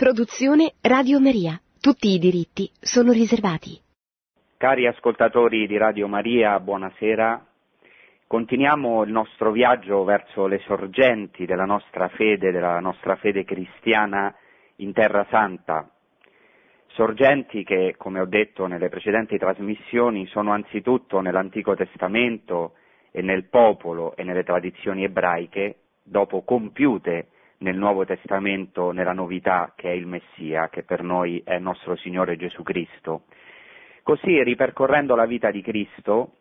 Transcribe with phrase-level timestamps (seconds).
[0.00, 1.60] Produzione Radio Maria.
[1.78, 3.78] Tutti i diritti sono riservati.
[4.56, 7.46] Cari ascoltatori di Radio Maria, buonasera.
[8.26, 14.34] Continuiamo il nostro viaggio verso le sorgenti della nostra fede, della nostra fede cristiana
[14.76, 15.86] in Terra Santa.
[16.94, 22.72] Sorgenti che, come ho detto nelle precedenti trasmissioni, sono anzitutto nell'Antico Testamento
[23.10, 27.26] e nel popolo e nelle tradizioni ebraiche, dopo compiute
[27.60, 32.36] nel Nuovo Testamento nella novità che è il Messia, che per noi è nostro Signore
[32.36, 33.24] Gesù Cristo.
[34.02, 36.36] Così, ripercorrendo la vita di Cristo,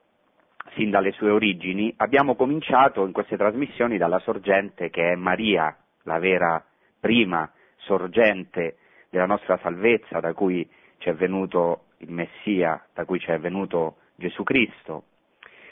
[0.75, 6.19] sin dalle sue origini, abbiamo cominciato in queste trasmissioni dalla sorgente che è Maria, la
[6.19, 6.63] vera
[6.99, 8.77] prima sorgente
[9.09, 10.67] della nostra salvezza, da cui
[10.99, 15.03] ci è venuto il Messia, da cui ci è venuto Gesù Cristo.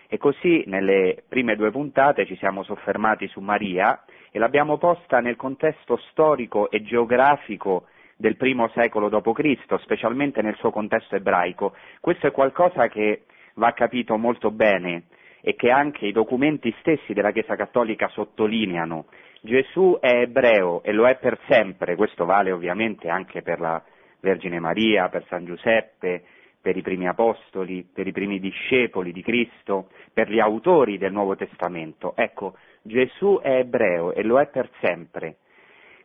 [0.10, 5.36] E così nelle prime due puntate ci siamo soffermati su Maria e l'abbiamo posta nel
[5.36, 11.76] contesto storico e geografico del primo secolo d.C., specialmente nel suo contesto ebraico.
[12.00, 13.24] Questo è qualcosa che
[13.56, 15.04] va capito molto bene
[15.42, 19.06] e che anche i documenti stessi della Chiesa Cattolica sottolineano.
[19.42, 23.82] Gesù è ebreo e lo è per sempre, questo vale ovviamente anche per la
[24.20, 26.24] Vergine Maria, per San Giuseppe,
[26.60, 31.36] per i primi apostoli, per i primi discepoli di Cristo, per gli autori del Nuovo
[31.36, 32.14] Testamento.
[32.16, 32.56] Ecco,
[32.88, 35.38] Gesù è ebreo e lo è per sempre.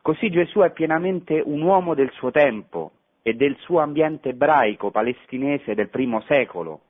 [0.03, 2.91] Così Gesù è pienamente un uomo del suo tempo
[3.23, 6.83] e del suo ambiente ebraico palestinese del primo secolo,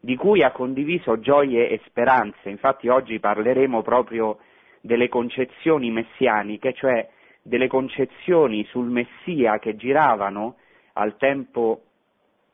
[0.00, 2.48] di cui ha condiviso gioie e speranze.
[2.48, 4.38] Infatti oggi parleremo proprio
[4.80, 7.08] delle concezioni messianiche, cioè
[7.42, 10.56] delle concezioni sul Messia che giravano
[10.94, 11.82] al tempo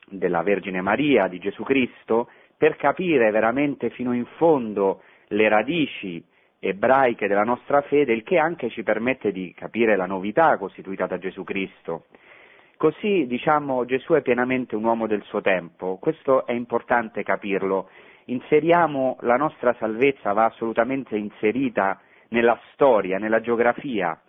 [0.05, 6.23] della Vergine Maria, di Gesù Cristo, per capire veramente fino in fondo le radici
[6.63, 11.17] ebraiche della nostra fede, il che anche ci permette di capire la novità costituita da
[11.17, 12.05] Gesù Cristo.
[12.77, 17.89] Così, diciamo, Gesù è pienamente un uomo del suo tempo, questo è importante capirlo.
[18.25, 24.19] Inseriamo la nostra salvezza, va assolutamente inserita nella storia, nella geografia.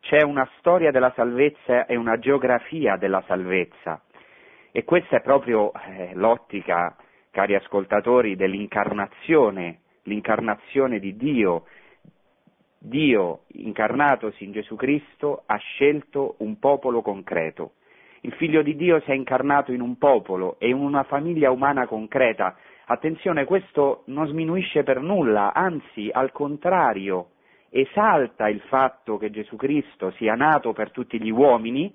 [0.00, 4.00] C'è una storia della salvezza e una geografia della salvezza.
[4.72, 6.96] E questa è proprio eh, l'ottica,
[7.30, 11.64] cari ascoltatori, dell'incarnazione, l'incarnazione di Dio.
[12.82, 17.72] Dio, incarnatosi in Gesù Cristo, ha scelto un popolo concreto.
[18.22, 21.86] Il figlio di Dio si è incarnato in un popolo e in una famiglia umana
[21.86, 22.56] concreta.
[22.86, 27.32] Attenzione, questo non sminuisce per nulla, anzi, al contrario,
[27.68, 31.94] esalta il fatto che Gesù Cristo sia nato per tutti gli uomini,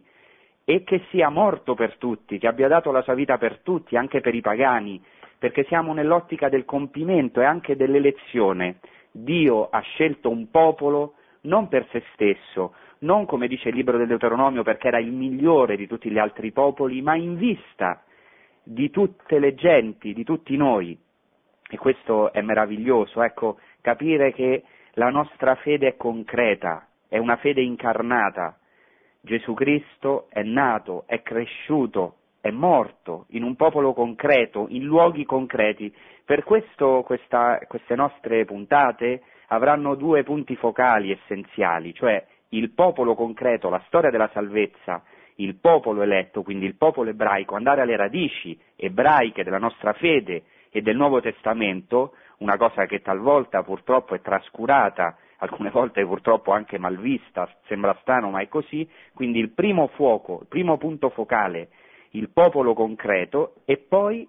[0.68, 4.22] e che sia morto per tutti, che abbia dato la sua vita per tutti, anche
[4.22, 5.04] per i pagani,
[5.38, 8.80] perché siamo nell'ottica del compimento e anche dell'elezione.
[9.18, 14.08] Dio ha scelto un popolo non per se stesso, non come dice il libro del
[14.08, 18.04] Deuteronomio perché era il migliore di tutti gli altri popoli, ma in vista
[18.64, 21.00] di tutte le genti, di tutti noi.
[21.68, 27.62] E questo è meraviglioso, ecco, capire che la nostra fede è concreta, è una fede
[27.62, 28.58] incarnata,
[29.22, 35.92] Gesù Cristo è nato, è cresciuto, è morto in un popolo concreto, in luoghi concreti.
[36.24, 43.68] Per questo questa, queste nostre puntate avranno due punti focali essenziali, cioè il popolo concreto,
[43.70, 45.02] la storia della salvezza,
[45.38, 50.84] il popolo eletto, quindi il popolo ebraico, andare alle radici ebraiche della nostra fede e
[50.84, 57.50] del Nuovo Testamento, una cosa che talvolta purtroppo è trascurata alcune volte purtroppo anche malvista,
[57.66, 61.70] sembra strano ma è così, quindi il primo fuoco, il primo punto focale,
[62.16, 64.28] il popolo concreto e poi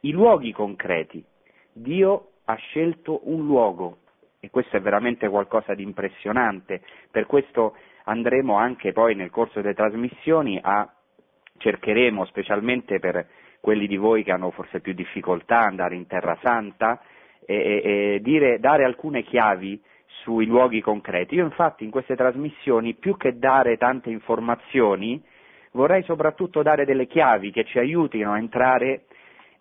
[0.00, 1.24] i luoghi concreti.
[1.72, 3.98] Dio ha scelto un luogo
[4.40, 9.74] e questo è veramente qualcosa di impressionante, per questo andremo anche poi nel corso delle
[9.74, 10.90] trasmissioni a
[11.58, 13.26] cercheremo specialmente per
[13.60, 17.00] quelli di voi che hanno forse più difficoltà ad andare in Terra Santa
[17.44, 19.80] e, e, dire, dare alcune chiavi
[20.22, 21.34] sui luoghi concreti.
[21.34, 25.22] Io infatti in queste trasmissioni, più che dare tante informazioni,
[25.78, 29.04] vorrei soprattutto dare delle chiavi che ci aiutino a entrare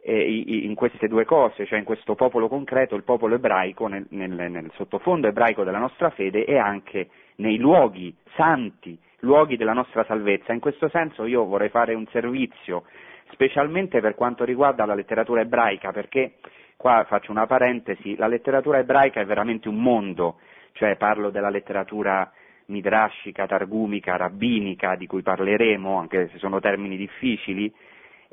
[0.02, 4.32] eh, in queste due cose, cioè in questo popolo concreto, il popolo ebraico, nel, nel,
[4.32, 10.54] nel sottofondo ebraico della nostra fede e anche nei luoghi santi, luoghi della nostra salvezza.
[10.54, 12.86] In questo senso io vorrei fare un servizio,
[13.32, 16.34] specialmente per quanto riguarda la letteratura ebraica, perché
[16.78, 20.38] Qua faccio una parentesi, la letteratura ebraica è veramente un mondo,
[20.74, 22.32] cioè parlo della letteratura
[22.68, 27.72] midrashica, targumica, rabbinica, di cui parleremo, anche se sono termini difficili,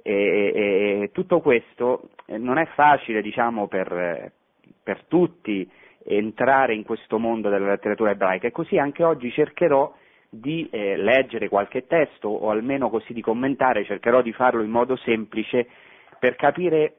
[0.03, 4.33] e, e, tutto questo non è facile, diciamo, per,
[4.83, 5.69] per tutti
[6.07, 8.47] entrare in questo mondo della letteratura ebraica.
[8.47, 9.93] E così anche oggi cercherò
[10.29, 14.97] di eh, leggere qualche testo o almeno così di commentare, cercherò di farlo in modo
[14.97, 15.69] semplice
[16.19, 16.97] per capire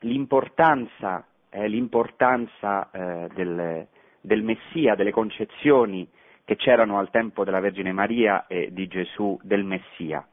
[0.00, 3.86] l'importanza, eh, l'importanza eh, del,
[4.20, 6.06] del Messia, delle concezioni
[6.44, 10.26] che c'erano al tempo della Vergine Maria e di Gesù del Messia.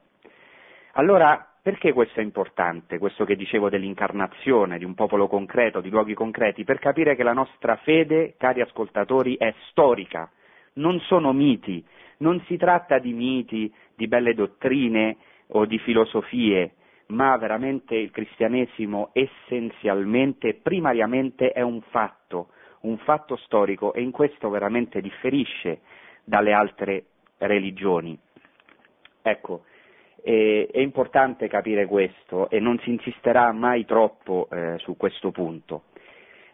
[0.94, 6.13] Allora, perché questo è importante, questo che dicevo dell'incarnazione, di un popolo concreto, di luoghi
[6.13, 6.63] concreti?
[6.63, 10.30] Per capire che la nostra fede, cari ascoltatori, è storica,
[10.74, 11.86] non sono miti,
[12.18, 15.18] non si tratta di miti, di belle dottrine
[15.50, 16.74] o di filosofie,
[17.07, 22.50] ma veramente il cristianesimo essenzialmente, primariamente è un fatto,
[22.81, 25.81] un fatto storico e in questo veramente differisce
[26.31, 27.04] dalle altre
[27.39, 28.18] religioni.
[29.22, 29.66] Ecco,
[30.24, 35.83] eh, è importante capire questo e non si insisterà mai troppo eh, su questo punto.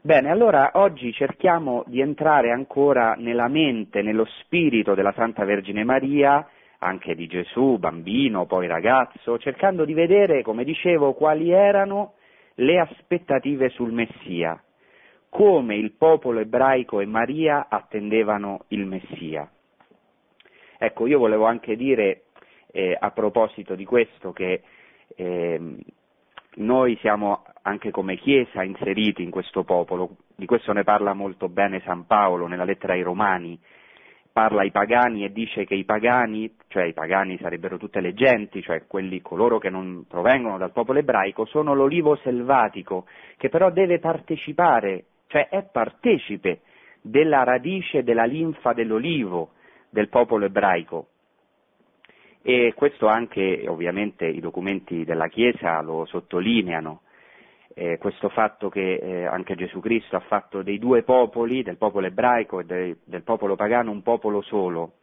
[0.02, 6.48] Bene, allora oggi cerchiamo di entrare ancora nella mente, nello spirito della Santa Vergine Maria,
[6.80, 12.14] anche di Gesù, bambino, poi ragazzo, cercando di vedere, come dicevo, quali erano
[12.56, 14.60] le aspettative sul Messia,
[15.30, 19.48] come il popolo ebraico e Maria attendevano il Messia.
[20.78, 22.24] Ecco, io volevo anche dire
[22.72, 24.62] eh, a proposito di questo che
[25.16, 25.76] eh,
[26.56, 31.82] noi siamo anche come Chiesa inseriti in questo popolo, di questo ne parla molto bene
[31.84, 33.60] San Paolo nella lettera ai Romani,
[34.32, 38.62] parla ai pagani e dice che i pagani, cioè i pagani sarebbero tutte le genti,
[38.62, 44.00] cioè quelli, coloro che non provengono dal popolo ebraico, sono l'olivo selvatico, che però deve
[44.00, 46.62] partecipare, cioè è partecipe
[47.02, 49.54] della radice della linfa dell'olivo
[49.90, 51.08] del popolo ebraico.
[52.42, 57.02] E questo anche ovviamente i documenti della Chiesa lo sottolineano,
[57.74, 62.08] eh, questo fatto che eh, anche Gesù Cristo ha fatto dei due popoli, del popolo
[62.08, 64.94] ebraico e de, del popolo pagano, un popolo solo.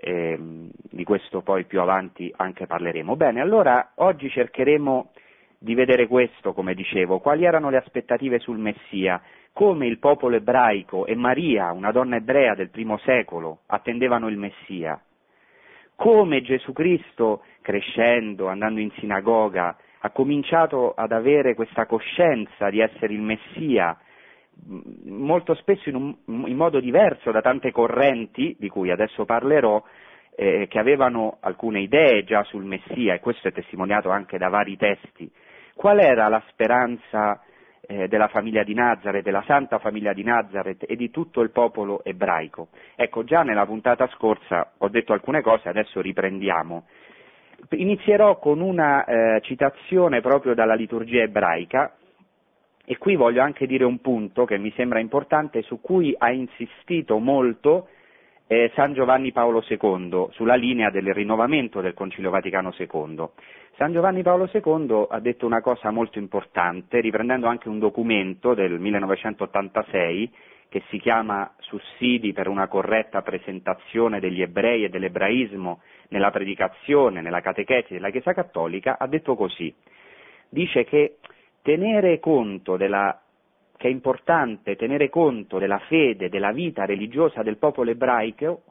[0.00, 3.16] Eh, di questo poi più avanti anche parleremo.
[3.16, 5.12] Bene, allora oggi cercheremo
[5.58, 9.20] di vedere questo, come dicevo, quali erano le aspettative sul Messia,
[9.52, 15.00] come il popolo ebraico e Maria, una donna ebrea del primo secolo, attendevano il Messia,
[15.96, 23.12] come Gesù Cristo, crescendo, andando in sinagoga, ha cominciato ad avere questa coscienza di essere
[23.12, 23.98] il Messia,
[25.06, 26.16] molto spesso in, un,
[26.46, 29.82] in modo diverso da tante correnti, di cui adesso parlerò,
[30.36, 34.76] eh, che avevano alcune idee già sul Messia, e questo è testimoniato anche da vari
[34.76, 35.28] testi.
[35.74, 37.42] Qual era la speranza
[37.88, 42.04] eh, della famiglia di Nazareth, della santa famiglia di Nazareth e di tutto il popolo
[42.04, 42.68] ebraico?
[42.94, 46.84] Ecco, già nella puntata scorsa ho detto alcune cose, adesso riprendiamo.
[47.70, 51.96] Inizierò con una eh, citazione proprio dalla liturgia ebraica
[52.84, 57.18] e qui voglio anche dire un punto che mi sembra importante su cui ha insistito
[57.18, 57.88] molto
[58.48, 63.28] eh, San Giovanni Paolo II sulla linea del rinnovamento del Concilio Vaticano II.
[63.76, 68.80] San Giovanni Paolo II ha detto una cosa molto importante, riprendendo anche un documento del
[68.80, 70.32] 1986
[70.70, 77.40] che si chiama Sussidi per una corretta presentazione degli ebrei e dell'ebraismo nella predicazione, nella
[77.40, 79.72] catechesi della Chiesa Cattolica, ha detto così.
[80.48, 81.18] Dice che
[81.62, 83.20] tenere conto della
[83.78, 88.64] che è importante tenere conto della fede, della vita religiosa del popolo ebraico,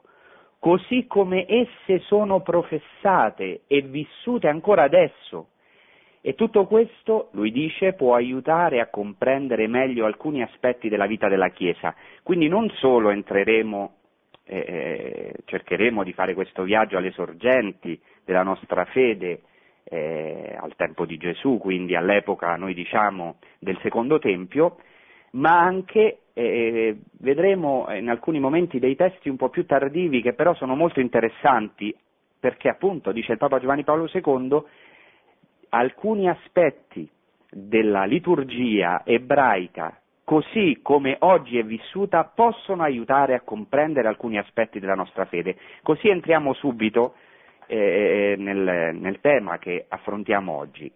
[0.60, 5.48] così come esse sono professate e vissute ancora adesso
[6.20, 11.48] e tutto questo, lui dice, può aiutare a comprendere meglio alcuni aspetti della vita della
[11.48, 11.94] Chiesa.
[12.22, 13.94] Quindi non solo entreremo,
[14.44, 19.42] eh, cercheremo di fare questo viaggio alle sorgenti della nostra fede
[19.84, 24.76] eh, al tempo di Gesù, quindi all'epoca, noi diciamo, del secondo Tempio,
[25.32, 30.54] ma anche eh, vedremo in alcuni momenti dei testi un po' più tardivi che però
[30.54, 31.94] sono molto interessanti
[32.40, 34.62] perché appunto, dice il Papa Giovanni Paolo II,
[35.70, 37.08] alcuni aspetti
[37.50, 44.94] della liturgia ebraica così come oggi è vissuta possono aiutare a comprendere alcuni aspetti della
[44.94, 45.56] nostra fede.
[45.82, 47.14] Così entriamo subito
[47.66, 50.92] eh, nel, nel tema che affrontiamo oggi.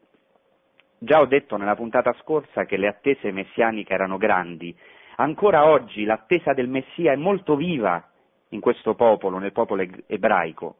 [1.05, 4.73] Già ho detto nella puntata scorsa che le attese messianiche erano grandi,
[5.17, 8.09] ancora oggi l'attesa del Messia è molto viva
[8.51, 10.77] in questo popolo, nel popolo ebraico.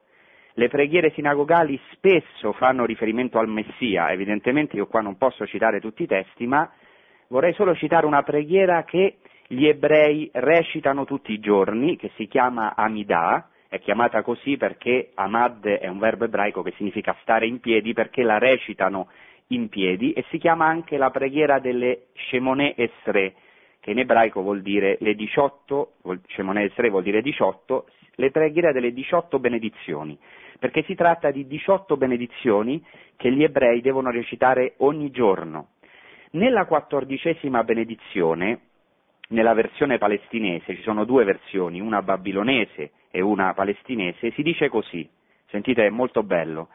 [0.53, 6.05] Le preghiere sinagogali spesso fanno riferimento al Messia, evidentemente io qua non posso citare tutti
[6.05, 6.71] i testi, ma
[7.27, 9.17] vorrei solo citare una preghiera che
[9.49, 15.67] gli ebrei recitano tutti i giorni, che si chiama Amidah, è chiamata così perché Amad
[15.67, 19.09] è un verbo ebraico che significa stare in piedi, perché la recitano
[19.55, 23.35] in piedi, e si chiama anche la preghiera delle Shemone Esre,
[23.81, 25.95] che in ebraico vuol dire le 18,
[26.29, 30.19] Shemone Esre vuol dire 18, le preghiere delle 18 benedizioni,
[30.59, 32.85] perché si tratta di 18 benedizioni
[33.17, 35.69] che gli ebrei devono recitare ogni giorno.
[36.33, 38.61] Nella quattordicesima benedizione,
[39.29, 45.09] nella versione palestinese, ci sono due versioni, una babilonese e una palestinese, si dice così,
[45.49, 46.69] sentite è molto bello,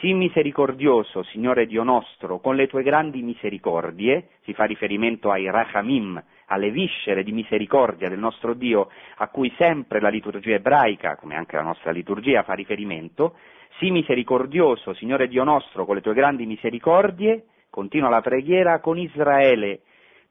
[0.00, 6.22] Sii misericordioso, Signore Dio nostro, con le tue grandi misericordie, si fa riferimento ai rachamim,
[6.46, 11.56] alle viscere di misericordia del nostro Dio, a cui sempre la liturgia ebraica, come anche
[11.56, 13.36] la nostra liturgia, fa riferimento,
[13.78, 19.80] sii misericordioso, Signore Dio nostro, con le tue grandi misericordie, continua la preghiera, con Israele,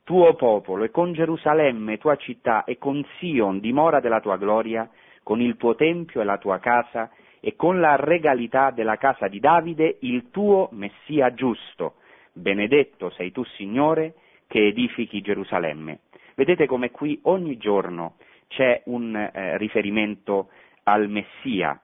[0.03, 4.89] tuo popolo, e con Gerusalemme, tua città, e con Sion, dimora della tua gloria,
[5.23, 7.09] con il tuo tempio e la tua casa,
[7.45, 11.95] e con la regalità della casa di Davide il tuo Messia giusto.
[12.31, 14.13] Benedetto sei tu, Signore,
[14.47, 15.99] che edifichi Gerusalemme.
[16.35, 18.15] Vedete come qui ogni giorno
[18.47, 20.51] c'è un eh, riferimento
[20.83, 21.77] al Messia.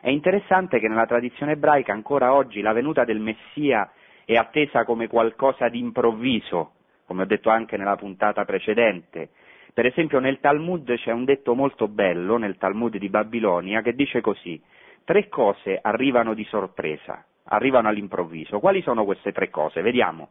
[0.00, 3.90] È interessante che nella tradizione ebraica ancora oggi la venuta del Messia
[4.24, 6.74] è attesa come qualcosa di improvviso,
[7.06, 9.30] come ho detto anche nella puntata precedente,
[9.72, 14.20] per esempio nel Talmud c'è un detto molto bello, nel Talmud di Babilonia, che dice
[14.20, 14.60] così,
[15.04, 18.58] tre cose arrivano di sorpresa, arrivano all'improvviso.
[18.58, 19.82] Quali sono queste tre cose?
[19.82, 20.30] Vediamo.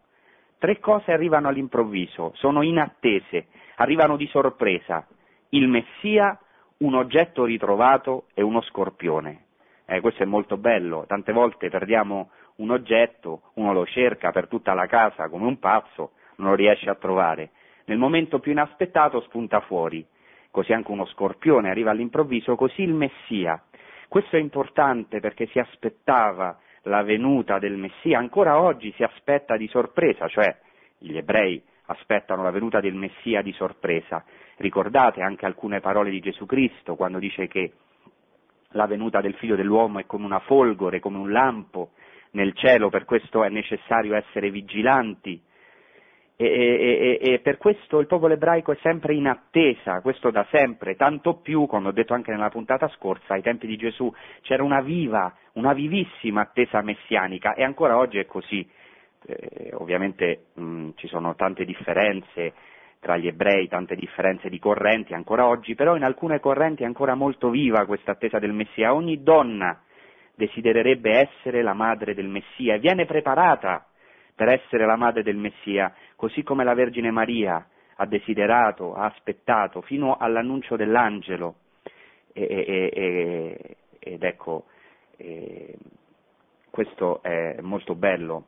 [0.57, 5.07] Tre cose arrivano all'improvviso, sono inattese, arrivano di sorpresa.
[5.49, 6.37] Il Messia,
[6.79, 9.45] un oggetto ritrovato e uno scorpione.
[9.85, 14.73] Eh, questo è molto bello, tante volte perdiamo un oggetto, uno lo cerca per tutta
[14.73, 17.51] la casa come un pazzo, non lo riesce a trovare
[17.89, 20.05] nel momento più inaspettato spunta fuori,
[20.51, 23.63] così anche uno scorpione arriva all'improvviso, così il Messia.
[24.07, 29.67] Questo è importante perché si aspettava la venuta del Messia, ancora oggi si aspetta di
[29.69, 30.55] sorpresa, cioè
[30.99, 34.23] gli ebrei aspettano la venuta del Messia di sorpresa.
[34.57, 37.73] Ricordate anche alcune parole di Gesù Cristo quando dice che
[38.73, 41.93] la venuta del figlio dell'uomo è come una folgore, come un lampo
[42.31, 45.41] nel cielo, per questo è necessario essere vigilanti
[46.41, 50.95] e, e, e, per questo il popolo ebraico è sempre in attesa, questo da sempre,
[50.95, 54.79] tanto più, come ho detto anche nella puntata scorsa, ai tempi di Gesù c'era una
[54.79, 58.65] viva, una vivissima attesa messianica e ancora oggi è così.
[59.25, 62.53] Eh, ovviamente mh, ci sono tante differenze
[63.01, 67.15] tra gli ebrei, tante differenze di correnti ancora oggi, però in alcune correnti è ancora
[67.15, 68.93] molto viva questa attesa del Messia.
[68.93, 69.77] Ogni donna
[70.35, 73.83] desidererebbe essere la madre del Messia e viene preparata
[74.39, 79.79] per essere la madre del Messia, così come la Vergine Maria ha desiderato, ha aspettato
[79.79, 81.55] fino all'annuncio dell'angelo.
[82.33, 84.65] E, e, e, ed ecco,
[86.69, 88.47] questo è molto bello,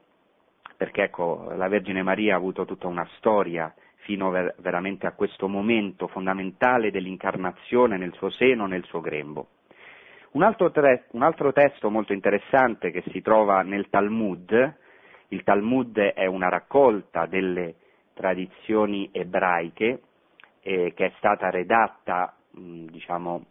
[0.76, 5.48] perché ecco, la Vergine Maria ha avuto tutta una storia fino ver- veramente a questo
[5.48, 9.48] momento fondamentale dell'incarnazione nel suo seno, nel suo grembo.
[10.32, 14.76] Un altro, tre- un altro testo molto interessante che si trova nel Talmud,
[15.32, 17.76] il Talmud è una raccolta delle
[18.14, 20.02] tradizioni ebraiche
[20.62, 23.46] eh, che è stata redatta mh, diciamo,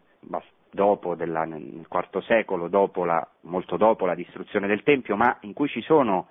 [1.16, 5.68] della, nel IV secolo, dopo la, molto dopo la distruzione del Tempio, ma in cui
[5.68, 6.28] ci sono,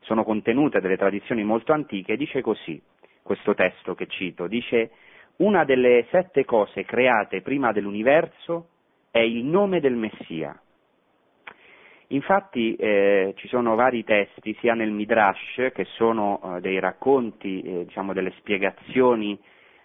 [0.00, 2.80] sono contenute delle tradizioni molto antiche, dice così,
[3.22, 4.90] questo testo che cito, dice
[5.36, 8.68] una delle sette cose create prima dell'universo
[9.10, 10.56] è il nome del Messia.
[12.08, 17.84] Infatti eh, ci sono vari testi, sia nel Midrash, che sono eh, dei racconti, eh,
[17.86, 19.38] diciamo delle spiegazioni,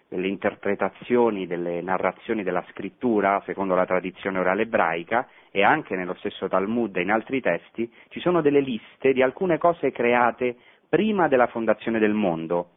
[0.08, 6.48] delle interpretazioni, delle narrazioni della scrittura, secondo la tradizione orale ebraica, e anche nello stesso
[6.48, 10.56] Talmud e in altri testi, ci sono delle liste di alcune cose create
[10.88, 12.70] prima della fondazione del mondo,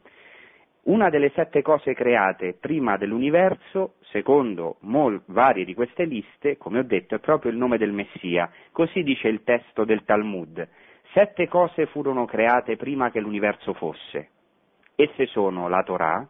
[0.84, 6.82] una delle sette cose create prima dell'universo, secondo mol- varie di queste liste, come ho
[6.82, 8.50] detto, è proprio il nome del Messia.
[8.70, 10.68] Così dice il testo del Talmud.
[11.12, 14.30] Sette cose furono create prima che l'universo fosse.
[14.96, 16.28] Esse sono la Torah,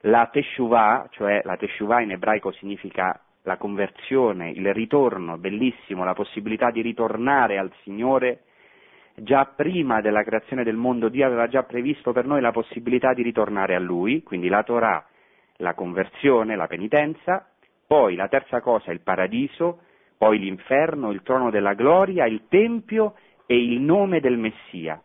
[0.00, 6.70] la Teshuvah, cioè la Teshuvah in ebraico significa la conversione, il ritorno, bellissimo, la possibilità
[6.70, 8.42] di ritornare al Signore
[9.16, 13.22] già prima della creazione del mondo Dio aveva già previsto per noi la possibilità di
[13.22, 15.04] ritornare a Lui, quindi la Torah,
[15.58, 17.48] la conversione, la penitenza,
[17.86, 19.80] poi la terza cosa il paradiso,
[20.18, 23.14] poi l'inferno, il trono della gloria, il Tempio
[23.46, 25.00] e il nome del Messia.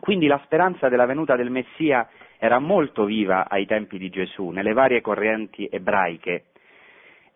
[0.00, 4.72] Quindi la speranza della venuta del Messia era molto viva ai tempi di Gesù, nelle
[4.72, 6.46] varie correnti ebraiche.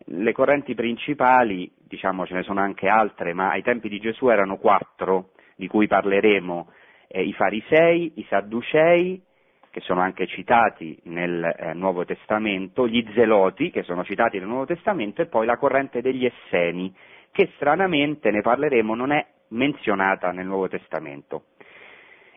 [0.05, 4.57] Le correnti principali, diciamo ce ne sono anche altre, ma ai tempi di Gesù erano
[4.57, 6.69] quattro di cui parleremo,
[7.07, 9.21] eh, i farisei, i sadducei,
[9.69, 14.65] che sono anche citati nel eh, Nuovo Testamento, gli Zeloti, che sono citati nel Nuovo
[14.65, 16.93] Testamento, e poi la corrente degli Esseni,
[17.31, 21.45] che stranamente, ne parleremo, non è menzionata nel Nuovo Testamento.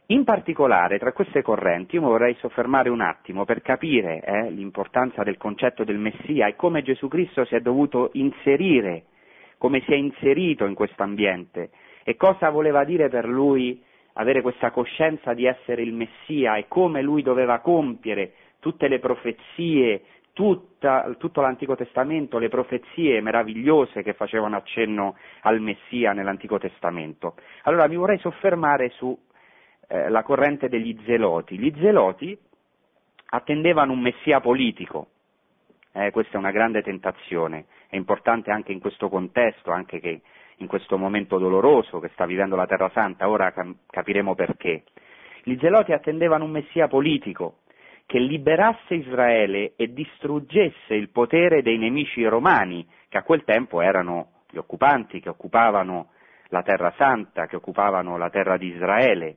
[0.06, 5.36] In particolare, tra queste correnti, io vorrei soffermare un attimo per capire eh, l'importanza del
[5.36, 9.06] concetto del Messia e come Gesù Cristo si è dovuto inserire,
[9.58, 11.70] come si è inserito in questo ambiente
[12.08, 13.82] e cosa voleva dire per lui
[14.12, 20.02] avere questa coscienza di essere il Messia e come lui doveva compiere tutte le profezie,
[20.32, 27.34] tutta, tutto l'Antico Testamento, le profezie meravigliose che facevano accenno al Messia nell'Antico Testamento.
[27.64, 29.18] Allora mi vorrei soffermare sulla
[29.88, 31.58] eh, corrente degli zeloti.
[31.58, 32.38] Gli zeloti
[33.30, 35.08] attendevano un Messia politico,
[35.90, 40.20] eh, questa è una grande tentazione, è importante anche in questo contesto, anche che
[40.58, 43.52] in questo momento doloroso che sta vivendo la Terra Santa, ora
[43.88, 44.84] capiremo perché.
[45.42, 47.58] Gli zeloti attendevano un messia politico
[48.06, 54.30] che liberasse Israele e distruggesse il potere dei nemici romani, che a quel tempo erano
[54.48, 56.10] gli occupanti che occupavano
[56.48, 59.36] la Terra Santa, che occupavano la terra di Israele.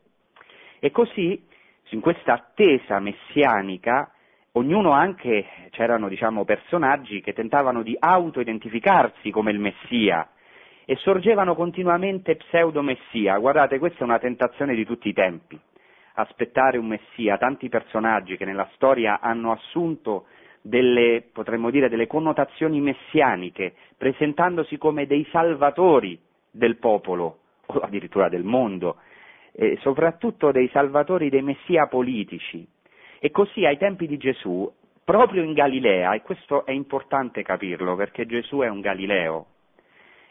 [0.79, 1.43] E così,
[1.89, 4.11] in questa attesa messianica,
[4.53, 10.29] ognuno anche, c'erano diciamo, personaggi che tentavano di auto-identificarsi come il Messia,
[10.89, 13.37] e sorgevano continuamente pseudo-messia.
[13.37, 15.55] Guardate, questa è una tentazione di tutti i tempi,
[16.15, 20.25] aspettare un messia, tanti personaggi che nella storia hanno assunto
[20.63, 26.19] delle, potremmo dire, delle connotazioni messianiche, presentandosi come dei salvatori
[26.49, 28.95] del popolo, o addirittura del mondo,
[29.51, 32.67] e soprattutto dei salvatori dei messia politici.
[33.19, 34.67] E così ai tempi di Gesù,
[35.03, 39.45] proprio in Galilea, e questo è importante capirlo perché Gesù è un Galileo,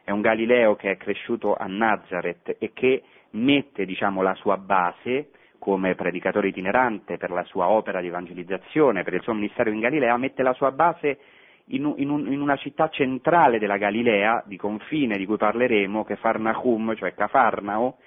[0.09, 5.29] è un Galileo che è cresciuto a Nazareth e che mette diciamo, la sua base
[5.59, 10.17] come predicatore itinerante per la sua opera di evangelizzazione, per il suo ministero in Galilea,
[10.17, 11.19] mette la sua base
[11.67, 16.17] in, un, in una città centrale della Galilea, di confine, di cui parleremo, che è
[16.17, 17.99] Farnahum, cioè Cafarnao,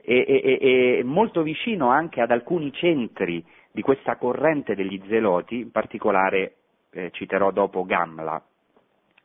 [0.00, 0.58] e, e,
[0.98, 6.54] e molto vicino anche ad alcuni centri di questa corrente degli zeloti, in particolare
[6.90, 8.42] eh, citerò dopo Gamla.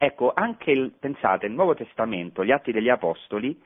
[0.03, 3.57] Ecco, anche il, pensate, il Nuovo Testamento, gli Atti degli Apostoli,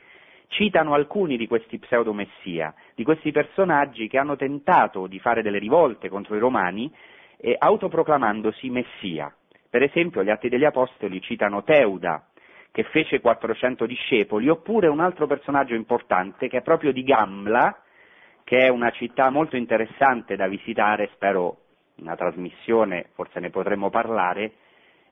[0.50, 6.10] citano alcuni di questi pseudomessia, di questi personaggi che hanno tentato di fare delle rivolte
[6.10, 6.94] contro i romani
[7.38, 9.36] eh, autoproclamandosi messia.
[9.68, 12.28] Per esempio gli Atti degli Apostoli citano Teuda,
[12.70, 17.82] che fece 400 discepoli, oppure un altro personaggio importante che è proprio di Gamla,
[18.44, 21.62] che è una città molto interessante da visitare, spero
[21.96, 24.52] una trasmissione, forse ne potremo parlare,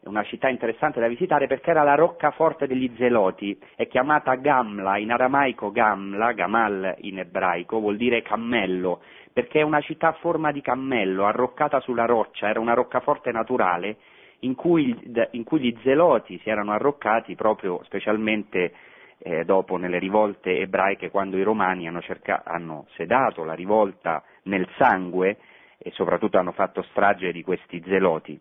[0.05, 5.11] una città interessante da visitare perché era la roccaforte degli Zeloti, è chiamata Gamla, in
[5.11, 9.01] aramaico Gamla, Gamal in ebraico, vuol dire cammello,
[9.33, 13.97] perché è una città a forma di cammello, arroccata sulla roccia, era una roccaforte naturale
[14.39, 14.95] in cui,
[15.31, 18.73] in cui gli Zeloti si erano arroccati proprio specialmente
[19.17, 24.67] eh, dopo nelle rivolte ebraiche quando i romani hanno, cerca- hanno sedato la rivolta nel
[24.77, 25.37] sangue
[25.77, 28.39] e soprattutto hanno fatto strage di questi Zeloti.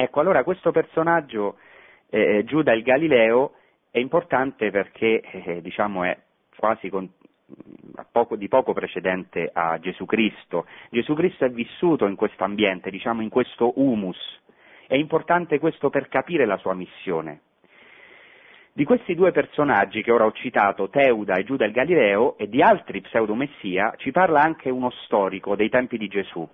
[0.00, 1.56] Ecco, allora questo personaggio,
[2.08, 3.54] eh, Giuda il Galileo,
[3.90, 6.16] è importante perché eh, diciamo, è
[6.56, 7.10] quasi con,
[8.12, 10.66] poco, di poco precedente a Gesù Cristo.
[10.90, 14.16] Gesù Cristo è vissuto in questo ambiente, diciamo in questo humus.
[14.86, 17.40] È importante questo per capire la sua missione.
[18.72, 22.62] Di questi due personaggi che ora ho citato, Teuda e Giuda il Galileo, e di
[22.62, 26.48] altri pseudomessia, ci parla anche uno storico dei tempi di Gesù,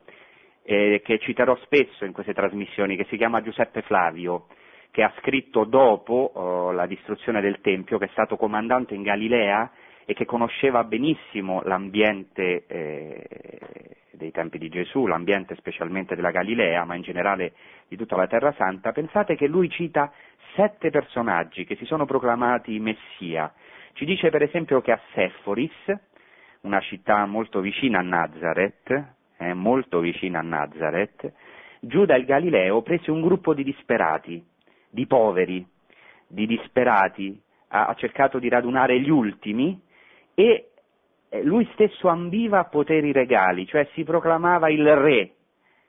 [0.65, 4.47] eh, che citerò spesso in queste trasmissioni, che si chiama Giuseppe Flavio,
[4.91, 9.71] che ha scritto dopo oh, la distruzione del Tempio, che è stato comandante in Galilea
[10.07, 13.27] e che conosceva benissimo l'ambiente eh,
[14.13, 17.53] dei tempi di Gesù, l'ambiente specialmente della Galilea, ma in generale
[17.89, 20.13] di tutta la Terra Santa, pensate che lui cita
[20.55, 23.53] sette personaggi che si sono proclamati Messia.
[23.93, 25.93] Ci dice per esempio che a Seforis,
[26.63, 31.33] una città molto vicina a Nazareth, eh, molto vicina a Nazareth,
[31.81, 34.43] Giuda il Galileo prese un gruppo di disperati,
[34.89, 35.67] di poveri,
[36.27, 39.79] di disperati, ha, ha cercato di radunare gli ultimi
[40.35, 40.71] e
[41.29, 45.33] eh, lui stesso ambiva a poteri regali, cioè si proclamava il re,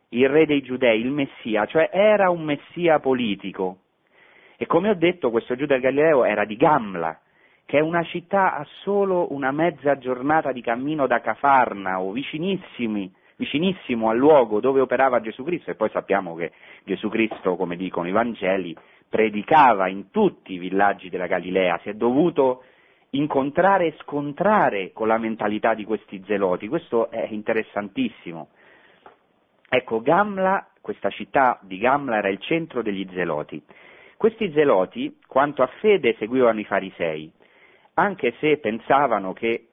[0.10, 3.78] il re dei giudei, il messia, cioè era un messia politico.
[4.58, 7.20] E come ho detto, questo Giuda il Galileo era di Gamla,
[7.66, 14.10] che è una città a solo una mezza giornata di cammino da Cafarnao, vicinissimi vicinissimo
[14.10, 16.52] al luogo dove operava Gesù Cristo e poi sappiamo che
[16.84, 18.76] Gesù Cristo, come dicono i Vangeli,
[19.08, 22.64] predicava in tutti i villaggi della Galilea, si è dovuto
[23.12, 28.50] incontrare e scontrare con la mentalità di questi zeloti, questo è interessantissimo.
[29.70, 33.62] Ecco, Gamla, questa città di Gamla era il centro degli zeloti.
[34.18, 37.32] Questi zeloti, quanto a fede, seguivano i farisei,
[37.96, 39.68] anche se pensavano che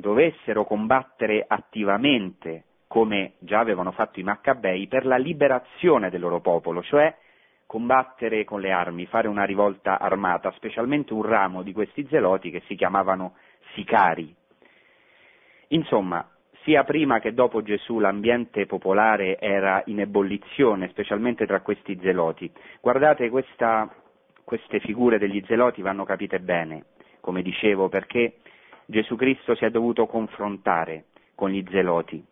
[0.00, 6.82] dovessero combattere attivamente, come già avevano fatto i Maccabei, per la liberazione del loro popolo,
[6.82, 7.14] cioè
[7.66, 12.62] combattere con le armi, fare una rivolta armata, specialmente un ramo di questi zeloti che
[12.66, 13.34] si chiamavano
[13.74, 14.34] sicari.
[15.68, 16.28] Insomma,
[16.64, 22.50] sia prima che dopo Gesù l'ambiente popolare era in ebollizione, specialmente tra questi zeloti.
[22.80, 23.88] Guardate, questa,
[24.44, 26.86] queste figure degli zeloti vanno capite bene,
[27.20, 28.38] come dicevo, perché
[28.90, 31.04] Gesù Cristo si è dovuto confrontare
[31.36, 32.22] con gli zeloti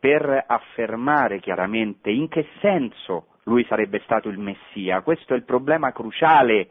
[0.00, 5.02] per affermare chiaramente in che senso lui sarebbe stato il Messia.
[5.02, 6.70] Questo è il problema cruciale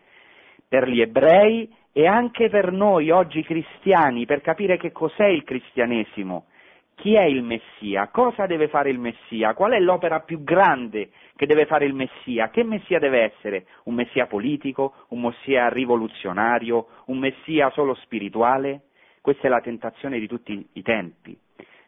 [0.67, 6.47] per gli ebrei e anche per noi oggi cristiani, per capire che cos'è il cristianesimo,
[6.95, 11.45] chi è il Messia, cosa deve fare il Messia, qual è l'opera più grande che
[11.45, 17.19] deve fare il Messia, che Messia deve essere, un Messia politico, un Messia rivoluzionario, un
[17.19, 18.81] Messia solo spirituale?
[19.27, 21.37] Questa è la tentazione di tutti i tempi,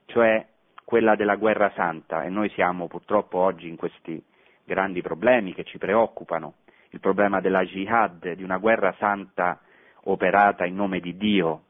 [0.08, 0.46] cioè
[0.84, 4.22] quella della guerra santa e noi siamo purtroppo oggi in questi
[4.66, 6.56] grandi problemi che ci preoccupano,
[6.90, 9.62] il problema della jihad, di una guerra santa
[10.04, 11.68] operata in nome di Dio,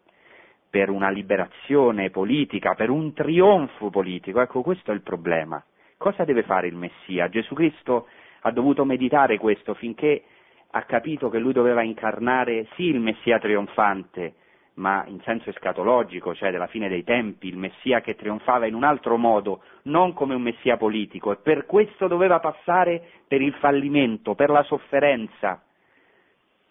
[0.72, 4.42] per una liberazione politica, per un trionfo politico.
[4.42, 5.64] Ecco, questo è il problema.
[5.98, 7.30] Cosa deve fare il Messia?
[7.30, 8.08] Gesù Cristo
[8.40, 10.24] ha dovuto meditare questo finché
[10.72, 14.34] ha capito che lui doveva incarnare sì il Messia trionfante,
[14.80, 18.84] ma in senso escatologico, cioè della fine dei tempi, il Messia che trionfava in un
[18.84, 24.36] altro modo, non come un Messia politico, e per questo doveva passare per il fallimento,
[24.36, 25.62] per la sofferenza,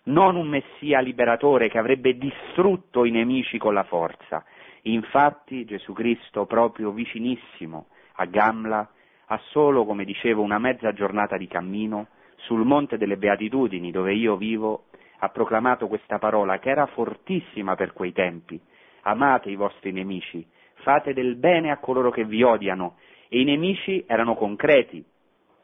[0.04, 4.42] non un Messia liberatore che avrebbe distrutto i nemici con la forza.
[4.82, 8.88] Infatti Gesù Cristo, proprio vicinissimo a Gamla,
[9.26, 14.36] ha solo, come dicevo, una mezza giornata di cammino sul Monte delle Beatitudini, dove io
[14.36, 14.84] vivo,
[15.18, 18.60] ha proclamato questa parola che era fortissima per quei tempi.
[19.02, 20.46] Amate i vostri nemici,
[20.82, 22.96] fate del bene a coloro che vi odiano.
[23.28, 25.04] E i nemici erano concreti.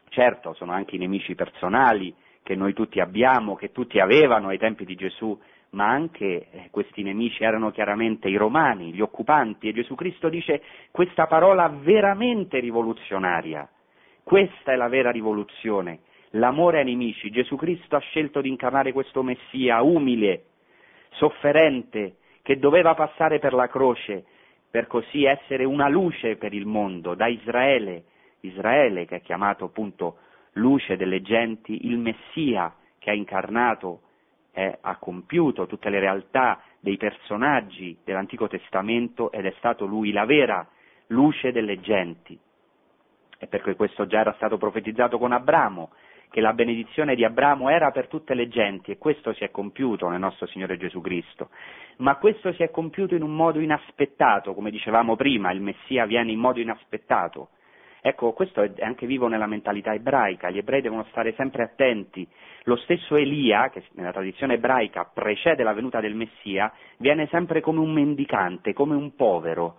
[0.09, 4.85] Certo, sono anche i nemici personali che noi tutti abbiamo, che tutti avevano ai tempi
[4.85, 5.37] di Gesù,
[5.71, 10.63] ma anche eh, questi nemici erano chiaramente i romani, gli occupanti, e Gesù Cristo dice
[10.91, 13.69] questa parola veramente rivoluzionaria.
[14.23, 16.01] Questa è la vera rivoluzione,
[16.35, 17.31] l'amore ai nemici.
[17.31, 20.45] Gesù Cristo ha scelto di incarnare questo Messia umile,
[21.11, 24.25] sofferente, che doveva passare per la croce,
[24.71, 28.05] per così essere una luce per il mondo, da Israele,
[28.41, 30.19] Israele che è chiamato appunto
[30.55, 34.01] luce delle genti, il Messia che ha incarnato
[34.53, 40.25] e ha compiuto tutte le realtà dei personaggi dell'Antico Testamento ed è stato lui la
[40.27, 40.67] vera
[41.09, 42.39] luce delle genti.
[43.39, 45.91] E perché questo già era stato profetizzato con Abramo,
[46.35, 50.09] che la benedizione di Abramo era per tutte le genti e questo si è compiuto
[50.09, 51.51] nel nostro Signore Gesù Cristo.
[51.99, 56.33] Ma questo si è compiuto in un modo inaspettato, come dicevamo prima, il Messia viene
[56.33, 57.51] in modo inaspettato.
[58.01, 62.27] Ecco, questo è anche vivo nella mentalità ebraica, gli ebrei devono stare sempre attenti.
[62.65, 67.79] Lo stesso Elia, che nella tradizione ebraica precede la venuta del Messia, viene sempre come
[67.79, 69.77] un mendicante, come un povero,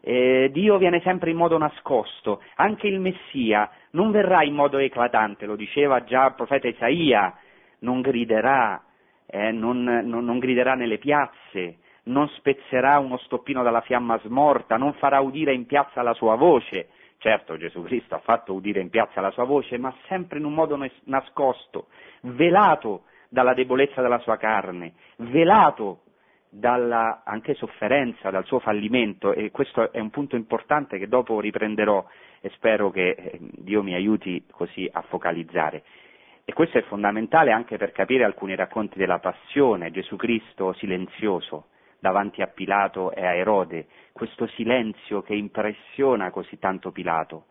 [0.00, 5.46] eh, Dio viene sempre in modo nascosto, anche il Messia non verrà in modo eclatante,
[5.46, 7.34] lo diceva già il profeta Isaia,
[7.80, 8.82] non griderà,
[9.26, 14.94] eh, non, non, non griderà nelle piazze, non spezzerà uno stoppino dalla fiamma smorta, non
[14.94, 16.88] farà udire in piazza la sua voce.
[17.18, 20.54] Certo, Gesù Cristo ha fatto udire in piazza la sua voce, ma sempre in un
[20.54, 21.88] modo nascosto,
[22.20, 26.02] velato dalla debolezza della sua carne, velato
[26.50, 32.04] dalla anche sofferenza, dal suo fallimento e questo è un punto importante che dopo riprenderò
[32.40, 35.82] e spero che eh, Dio mi aiuti così a focalizzare.
[36.44, 41.66] E questo è fondamentale anche per capire alcuni racconti della passione, Gesù Cristo silenzioso
[41.98, 47.46] davanti a Pilato e a Erode, questo silenzio che impressiona così tanto Pilato,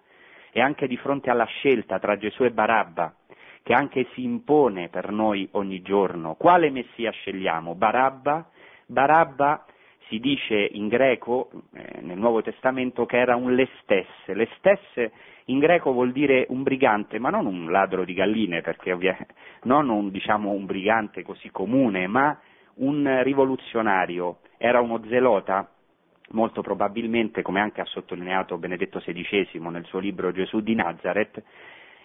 [0.52, 3.14] e anche di fronte alla scelta tra Gesù e Barabba,
[3.62, 6.36] che anche si impone per noi ogni giorno.
[6.36, 7.76] Quale Messia scegliamo?
[7.76, 8.50] Barabba
[8.88, 9.66] Barabba
[10.08, 14.08] si dice in greco, eh, nel Nuovo Testamento, che era un lestes.
[14.28, 15.12] Lestes
[15.46, 19.18] in greco vuol dire un brigante, ma non un ladro di galline, perché ovvia,
[19.64, 22.40] non un, diciamo, un brigante così comune, ma
[22.76, 24.40] un rivoluzionario.
[24.58, 25.70] Era uno zelota,
[26.30, 31.44] molto probabilmente, come anche ha sottolineato Benedetto XVI nel suo libro Gesù di Nazareth,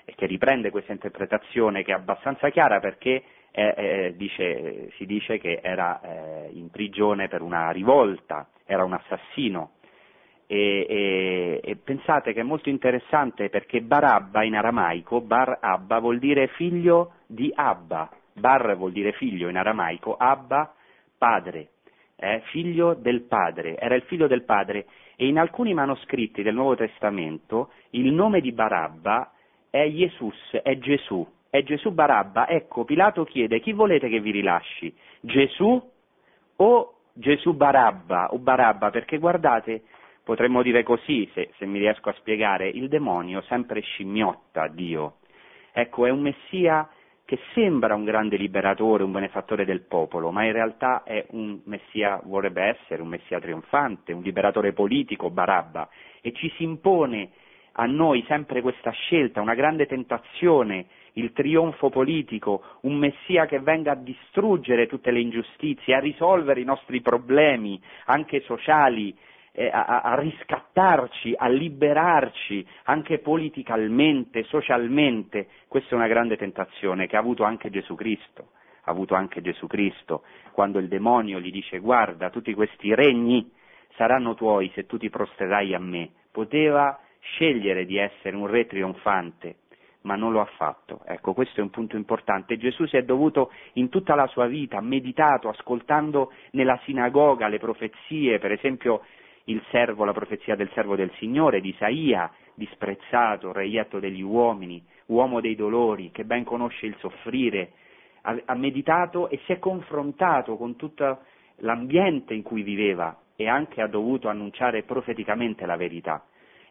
[0.04, 5.60] che riprende questa interpretazione che è abbastanza chiara perché eh, eh, dice, si dice che
[5.62, 9.72] era eh, in prigione per una rivolta, era un assassino.
[10.46, 16.18] E, e, e, pensate che è molto interessante perché Barabba in aramaico, Bar Abba vuol
[16.18, 20.74] dire figlio di Abba, Bar vuol dire figlio in aramaico, Abba
[21.16, 21.68] padre,
[22.16, 24.86] eh, figlio del padre, era il figlio del padre
[25.16, 29.32] e in alcuni manoscritti del Nuovo Testamento il nome di Barabba
[29.70, 32.48] è Jesus, è Gesù, è Gesù Barabba.
[32.48, 35.90] Ecco, Pilato chiede chi volete che vi rilasci, Gesù
[36.56, 39.82] o Gesù Barabba o Barabba, perché guardate,
[40.24, 45.16] potremmo dire così, se, se mi riesco a spiegare, il demonio sempre scimmiotta Dio.
[45.72, 46.88] Ecco, è un Messia
[47.26, 52.18] che sembra un grande liberatore, un benefattore del popolo, ma in realtà è un messia,
[52.24, 55.86] vorrebbe essere un messia trionfante, un liberatore politico, Barabba,
[56.22, 57.30] e ci si impone
[57.72, 63.92] a noi sempre questa scelta, una grande tentazione, il trionfo politico, un messia che venga
[63.92, 69.16] a distruggere tutte le ingiustizie, a risolvere i nostri problemi, anche sociali,
[69.52, 75.48] eh, a, a, riscattarci, a liberarci anche politicamente, socialmente.
[75.68, 78.50] Questa è una grande tentazione che ha avuto anche Gesù Cristo.
[78.84, 83.48] Ha avuto anche Gesù Cristo quando il demonio gli dice guarda tutti questi regni
[83.96, 86.10] saranno tuoi se tu ti prostrerai a me.
[86.32, 89.56] Poteva scegliere di essere un re trionfante,
[90.02, 91.00] ma non lo ha fatto.
[91.04, 92.56] Ecco, questo è un punto importante.
[92.56, 98.38] Gesù si è dovuto in tutta la sua vita, meditato, ascoltando nella sinagoga le profezie,
[98.38, 99.02] per esempio
[99.70, 105.54] servo, la profezia del servo del Signore, di Isaia, disprezzato, reietto degli uomini, uomo dei
[105.54, 107.72] dolori, che ben conosce il soffrire,
[108.22, 111.20] ha, ha meditato e si è confrontato con tutto
[111.56, 116.24] l'ambiente in cui viveva e anche ha dovuto annunciare profeticamente la verità.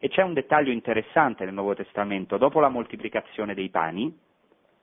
[0.04, 4.12] E c'è un dettaglio interessante nel Nuovo Testamento, dopo la moltiplicazione dei pani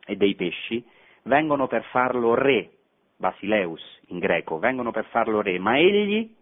[0.06, 0.86] e dei pesci,
[1.22, 2.70] vengono per farlo re,
[3.16, 6.32] Basileus in greco, vengono per farlo re, ma egli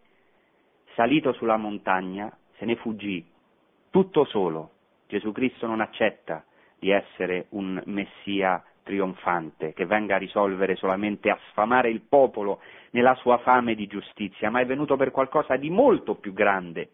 [0.92, 3.24] salito sulla montagna, se ne fuggì,
[3.88, 4.72] tutto solo.
[5.08, 6.44] Gesù Cristo non accetta
[6.78, 12.60] di essere un Messia trionfante che venga a risolvere solamente a sfamare il popolo
[12.90, 16.90] nella sua fame di giustizia, ma è venuto per qualcosa di molto più grande,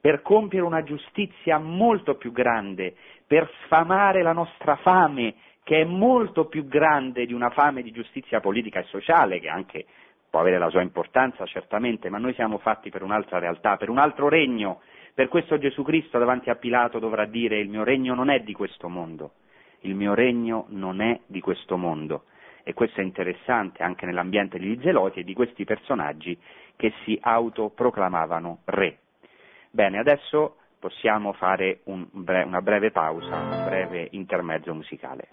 [0.00, 2.94] per compiere una giustizia molto più grande,
[3.26, 8.40] per sfamare la nostra fame che è molto più grande di una fame di giustizia
[8.40, 9.86] politica e sociale che anche
[10.30, 13.98] può avere la sua importanza certamente, ma noi siamo fatti per un'altra realtà, per un
[13.98, 14.80] altro regno.
[15.12, 18.52] Per questo Gesù Cristo davanti a Pilato dovrà dire il mio regno non è di
[18.52, 19.32] questo mondo,
[19.80, 22.24] il mio regno non è di questo mondo.
[22.62, 26.38] E questo è interessante anche nell'ambiente degli zeloti e di questi personaggi
[26.76, 28.98] che si autoproclamavano re.
[29.70, 35.28] Bene, adesso possiamo fare un bre- una breve pausa, un breve intermezzo musicale.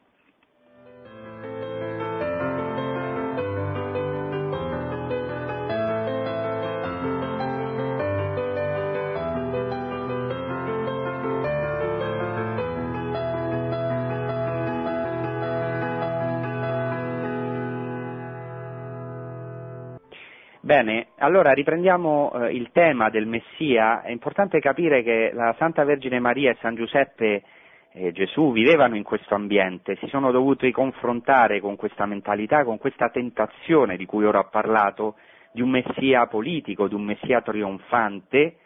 [20.62, 24.02] Bene, allora riprendiamo eh, il tema del Messia.
[24.02, 27.44] È importante capire che la Santa Vergine Maria e San Giuseppe
[27.92, 33.10] e Gesù vivevano in questo ambiente, si sono dovuti confrontare con questa mentalità, con questa
[33.10, 35.16] tentazione di cui ora ho parlato,
[35.52, 38.58] di un Messia politico, di un Messia trionfante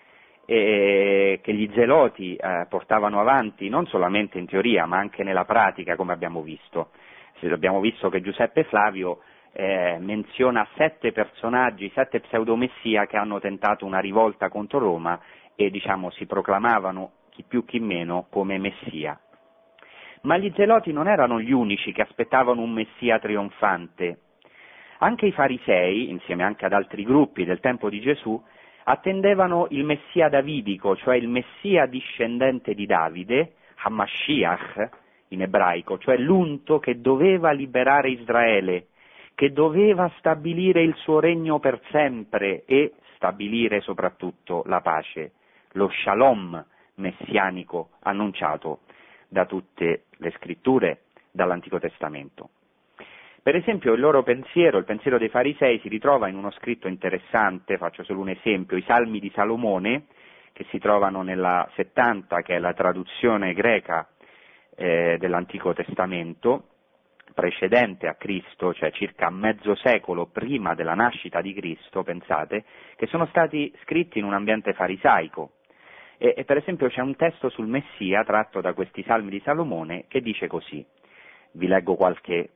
[0.46, 5.96] eh, che gli zeloti eh, portavano avanti non solamente in teoria ma anche nella pratica,
[5.96, 6.90] come abbiamo visto.
[7.44, 9.22] Abbiamo visto che Giuseppe Flavio
[9.54, 15.20] eh, menziona sette personaggi, sette pseudomessia che hanno tentato una rivolta contro Roma
[15.56, 19.20] e diciamo, si proclamavano chi più chi meno come messia.
[20.22, 24.20] Ma gli zeloti non erano gli unici che aspettavano un messia trionfante.
[25.00, 28.42] Anche i farisei, insieme anche ad altri gruppi del tempo di Gesù,
[28.84, 34.90] attendevano il messia davidico, cioè il messia discendente di Davide, Hamashiach
[35.30, 38.88] in ebraico, cioè l'unto che doveva liberare Israele
[39.42, 45.32] che doveva stabilire il suo regno per sempre e stabilire soprattutto la pace,
[45.72, 46.64] lo shalom
[46.98, 48.82] messianico annunciato
[49.28, 52.52] da tutte le scritture, dall'Antico Testamento.
[53.42, 57.78] Per esempio il loro pensiero, il pensiero dei farisei, si ritrova in uno scritto interessante,
[57.78, 60.06] faccio solo un esempio, i Salmi di Salomone,
[60.54, 64.08] che si trovano nella 70, che è la traduzione greca
[64.76, 66.66] eh, dell'Antico Testamento,
[67.34, 72.64] precedente a Cristo, cioè circa mezzo secolo prima della nascita di Cristo, pensate,
[72.96, 75.52] che sono stati scritti in un ambiente farisaico.
[76.18, 80.06] E, e per esempio c'è un testo sul Messia tratto da questi salmi di Salomone
[80.08, 80.86] che dice così,
[81.54, 82.50] vi leggo qualche,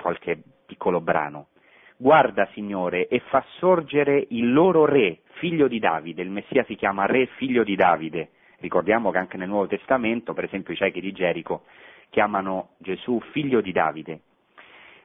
[0.00, 1.48] qualche piccolo brano.
[1.96, 7.06] Guarda, Signore, e fa sorgere il loro re figlio di Davide, il Messia si chiama
[7.06, 8.30] re figlio di Davide.
[8.58, 11.64] Ricordiamo che anche nel Nuovo Testamento, per esempio i ciechi di Gerico,
[12.10, 14.20] chiamano Gesù figlio di Davide.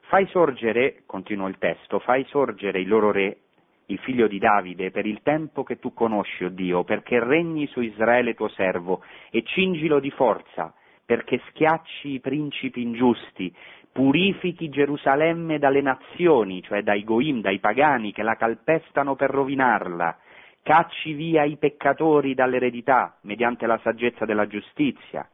[0.01, 3.37] Fai sorgere, continua il testo, fai sorgere il loro re,
[3.85, 7.67] il figlio di Davide, per il tempo che tu conosci, o oh Dio, perché regni
[7.67, 10.73] su Israele tuo servo, e cingilo di forza,
[11.05, 13.53] perché schiacci i principi ingiusti,
[13.91, 20.17] purifichi Gerusalemme dalle nazioni, cioè dai goim, dai pagani che la calpestano per rovinarla,
[20.63, 25.27] cacci via i peccatori dall'eredità mediante la saggezza della giustizia.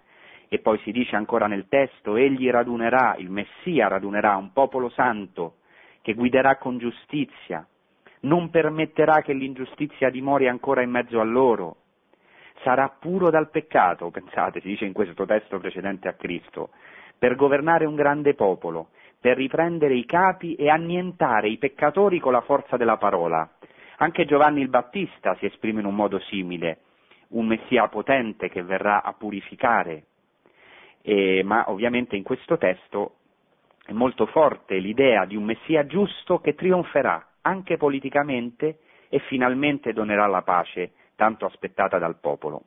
[0.49, 5.55] E poi si dice ancora nel testo, egli radunerà, il Messia radunerà un popolo santo
[6.01, 7.67] che guiderà con giustizia,
[8.21, 11.77] non permetterà che l'ingiustizia dimori ancora in mezzo a loro,
[12.63, 16.69] sarà puro dal peccato, pensate, si dice in questo testo precedente a Cristo,
[17.17, 22.41] per governare un grande popolo, per riprendere i capi e annientare i peccatori con la
[22.41, 23.49] forza della parola.
[23.97, 26.79] Anche Giovanni il Battista si esprime in un modo simile,
[27.29, 30.03] un Messia potente che verrà a purificare.
[31.09, 33.13] E, ma ovviamente in questo testo
[33.85, 40.27] è molto forte l'idea di un Messia giusto che trionferà anche politicamente e finalmente donerà
[40.27, 42.63] la pace tanto aspettata dal popolo.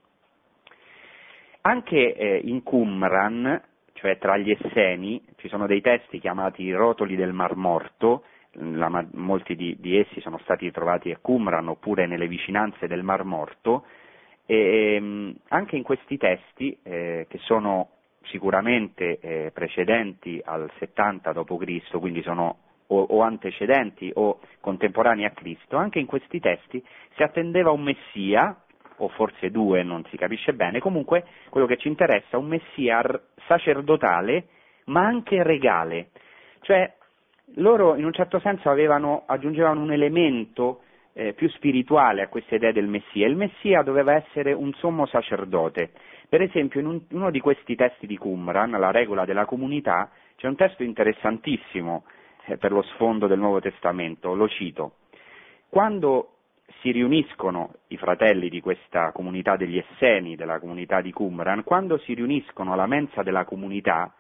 [1.61, 7.17] Anche eh, in Qumran, cioè tra gli Esseni, ci sono dei testi chiamati i rotoli
[7.17, 12.27] del Mar Morto, la, molti di, di, essi sono stati trovati a Qumran oppure nelle
[12.27, 13.85] vicinanze del Mar Morto,
[14.47, 21.99] e ehm, anche in questi testi, eh, che sono sicuramente eh, precedenti al 70 d.C.,
[21.99, 27.71] quindi sono o, o, antecedenti o contemporanei a Cristo, anche in questi testi si attendeva
[27.71, 28.57] un Messia,
[28.97, 33.03] o forse due, non si capisce bene, comunque quello che ci interessa è un Messia
[33.47, 34.49] sacerdotale,
[34.87, 36.11] ma anche regale.
[36.61, 36.93] Cioè,
[37.55, 42.73] loro in un certo senso avevano, aggiungevano un elemento eh, più spirituale a questa idea
[42.73, 43.27] del Messia.
[43.27, 45.91] Il Messia doveva essere un sommo sacerdote.
[46.31, 50.47] Per esempio, in un, uno di questi testi di Qumran, la regola della comunità, c'è
[50.47, 52.05] un testo interessantissimo
[52.45, 54.93] eh, per lo sfondo del Nuovo Testamento, lo cito.
[55.69, 56.35] Quando
[56.83, 62.15] si riuniscono i fratelli di questa comunità degli Esseni, della comunità di Qumran, quando si
[62.15, 64.15] riuniscono alla mensa della comunità,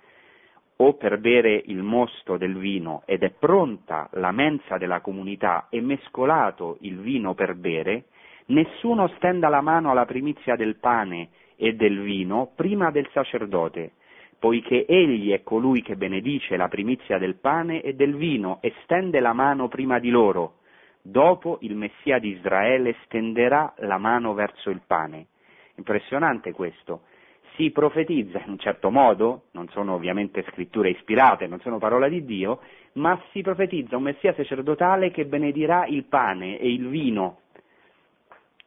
[0.78, 5.80] o per bere il mosto del vino ed è pronta la mensa della comunità e
[5.80, 8.06] mescolato il vino per bere,
[8.46, 11.28] nessuno stenda la mano alla primizia del pane
[11.60, 13.92] e del vino prima del sacerdote,
[14.38, 19.20] poiché egli è colui che benedice la primizia del pane e del vino e stende
[19.20, 20.54] la mano prima di loro.
[21.02, 25.26] Dopo il Messia di Israele stenderà la mano verso il pane.
[25.76, 27.02] Impressionante questo.
[27.56, 32.24] Si profetizza in un certo modo, non sono ovviamente scritture ispirate, non sono parola di
[32.24, 32.60] Dio,
[32.94, 37.40] ma si profetizza un Messia sacerdotale che benedirà il pane e il vino.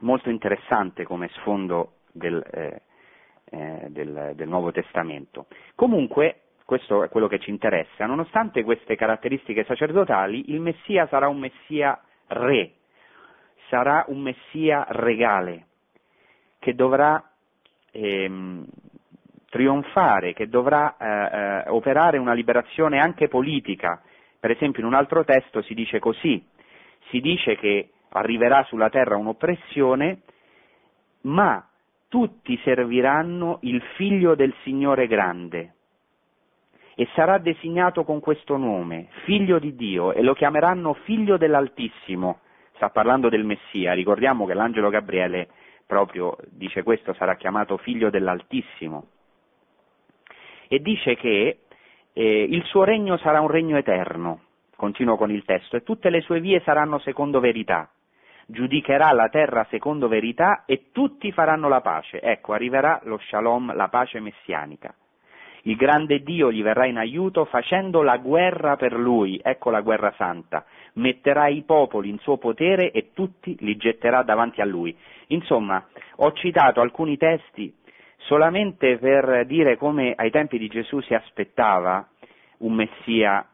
[0.01, 2.82] Molto interessante come sfondo del, eh,
[3.45, 5.47] eh, del, del Nuovo Testamento.
[5.76, 11.39] Comunque, questo è quello che ci interessa, nonostante queste caratteristiche sacerdotali, il Messia sarà un
[11.39, 12.73] Messia re,
[13.69, 15.65] sarà un Messia regale,
[16.60, 17.21] che dovrà
[17.91, 18.65] ehm,
[19.49, 24.02] trionfare, che dovrà eh, eh, operare una liberazione anche politica.
[24.39, 26.43] Per esempio in un altro testo si dice così,
[27.10, 30.21] si dice che arriverà sulla terra un'oppressione,
[31.21, 31.67] ma
[32.13, 35.73] tutti serviranno il figlio del Signore grande.
[36.93, 42.41] E sarà designato con questo nome, figlio di Dio, e lo chiameranno figlio dell'Altissimo.
[42.76, 45.47] Sta parlando del Messia, ricordiamo che l'angelo Gabriele
[45.88, 49.08] proprio dice questo, sarà chiamato figlio dell'Altissimo.
[50.67, 51.62] E dice che
[52.13, 54.41] eh, il suo regno sarà un regno eterno,
[54.76, 57.89] continuo con il testo, e tutte le sue vie saranno secondo verità
[58.54, 62.22] giudicherà la terra secondo verità e tutti faranno la pace.
[62.22, 64.94] Ecco, arriverà lo shalom, la pace messianica.
[65.63, 70.13] Il grande Dio gli verrà in aiuto facendo la guerra per lui, ecco la guerra
[70.18, 70.66] santa.
[70.94, 74.96] Metterà i popoli in suo potere e tutti li getterà davanti a lui.
[75.28, 75.84] Insomma,
[76.18, 77.74] ho citato alcuni testi
[78.18, 82.08] solamente per dire come ai tempi di Gesù si aspettava
[82.60, 83.46] un Messia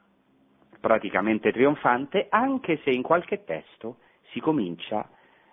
[0.81, 3.97] praticamente trionfante, anche se in qualche testo
[4.31, 5.07] si comincia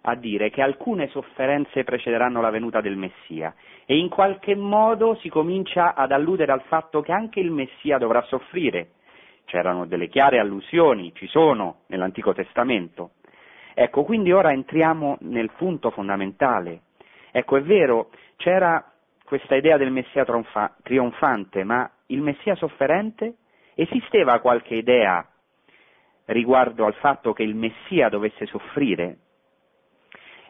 [0.09, 3.55] a dire che alcune sofferenze precederanno la venuta del Messia
[3.85, 8.23] e in qualche modo si comincia ad alludere al fatto che anche il Messia dovrà
[8.23, 8.91] soffrire.
[9.45, 13.13] C'erano delle chiare allusioni, ci sono nell'Antico Testamento.
[13.75, 16.83] Ecco, quindi ora entriamo nel punto fondamentale.
[17.31, 18.93] Ecco, è vero, c'era
[19.25, 20.25] questa idea del Messia
[20.83, 23.35] trionfante, ma il Messia sofferente?
[23.75, 25.25] Esisteva qualche idea
[26.27, 29.19] riguardo al fatto che il Messia dovesse soffrire.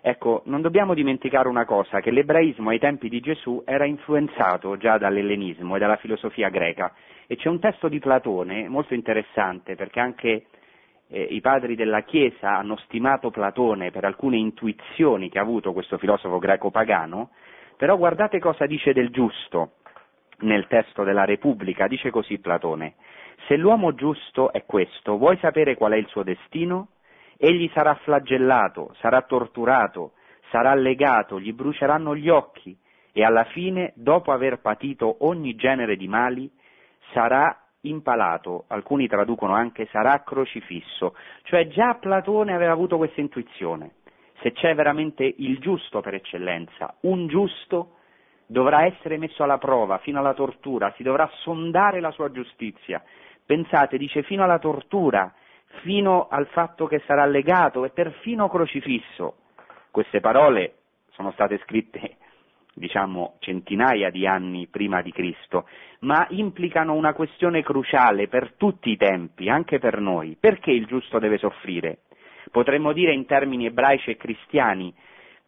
[0.01, 4.99] Ecco, non dobbiamo dimenticare una cosa, che l'ebraismo ai tempi di Gesù era influenzato già
[4.99, 6.95] dall'ellenismo e dalla filosofia greca.
[7.27, 10.47] E c'è un testo di Platone molto interessante, perché anche
[11.09, 15.99] eh, i padri della Chiesa hanno stimato Platone per alcune intuizioni che ha avuto questo
[15.99, 17.31] filosofo greco pagano,
[17.77, 19.72] però guardate cosa dice del giusto
[20.41, 22.95] nel testo della Repubblica, dice così Platone,
[23.47, 26.89] se l'uomo giusto è questo, vuoi sapere qual è il suo destino?
[27.37, 30.12] Egli sarà flagellato, sarà torturato,
[30.51, 32.76] sarà legato, gli bruceranno gli occhi
[33.12, 36.51] e alla fine, dopo aver patito ogni genere di mali,
[37.12, 43.93] sarà impalato, alcuni traducono anche sarà crocifisso, cioè già Platone aveva avuto questa intuizione.
[44.43, 47.93] Se c'è veramente il giusto per eccellenza, un giusto
[48.47, 53.03] dovrà essere messo alla prova fino alla tortura, si dovrà sondare la sua giustizia.
[53.47, 55.32] Pensate, dice fino alla tortura,
[55.82, 59.36] fino al fatto che sarà legato e perfino crocifisso.
[59.92, 60.74] Queste parole
[61.12, 62.16] sono state scritte,
[62.74, 65.68] diciamo, centinaia di anni prima di Cristo,
[66.01, 70.36] ma implicano una questione cruciale per tutti i tempi, anche per noi.
[70.38, 71.99] Perché il giusto deve soffrire?
[72.51, 74.92] Potremmo dire in termini ebraici e cristiani,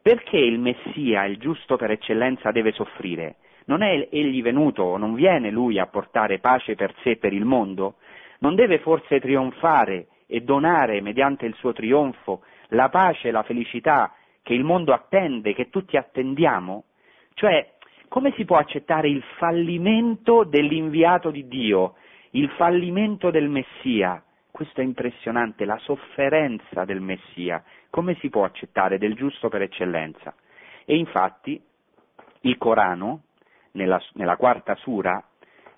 [0.01, 3.37] perché il Messia, il giusto per eccellenza, deve soffrire?
[3.69, 7.45] Non è egli venuto, non viene lui a portare pace per sé e per il
[7.45, 7.97] mondo?
[8.41, 14.15] Non deve forse trionfare e donare mediante il suo trionfo la pace e la felicità
[14.43, 16.85] che il mondo attende, che tutti attendiamo?
[17.35, 17.75] Cioè,
[18.09, 21.97] come si può accettare il fallimento dell'inviato di Dio,
[22.31, 24.23] il fallimento del Messia?
[24.51, 30.35] Questo è impressionante, la sofferenza del Messia, come si può accettare del giusto per eccellenza?
[30.87, 31.61] E infatti
[32.41, 33.25] il Corano,
[33.79, 35.23] nella, nella quarta sura,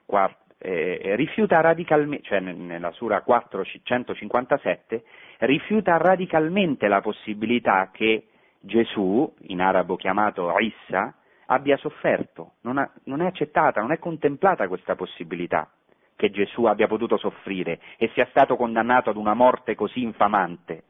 [0.07, 5.05] quart, eh, rifiuta radicalmente, cioè nella sura 457,
[5.41, 8.27] rifiuta radicalmente la possibilità che
[8.59, 11.15] Gesù, in arabo chiamato Issa,
[11.47, 15.69] abbia sofferto, non, ha, non è accettata, non è contemplata questa possibilità
[16.17, 20.85] che Gesù abbia potuto soffrire e sia stato condannato ad una morte così infamante.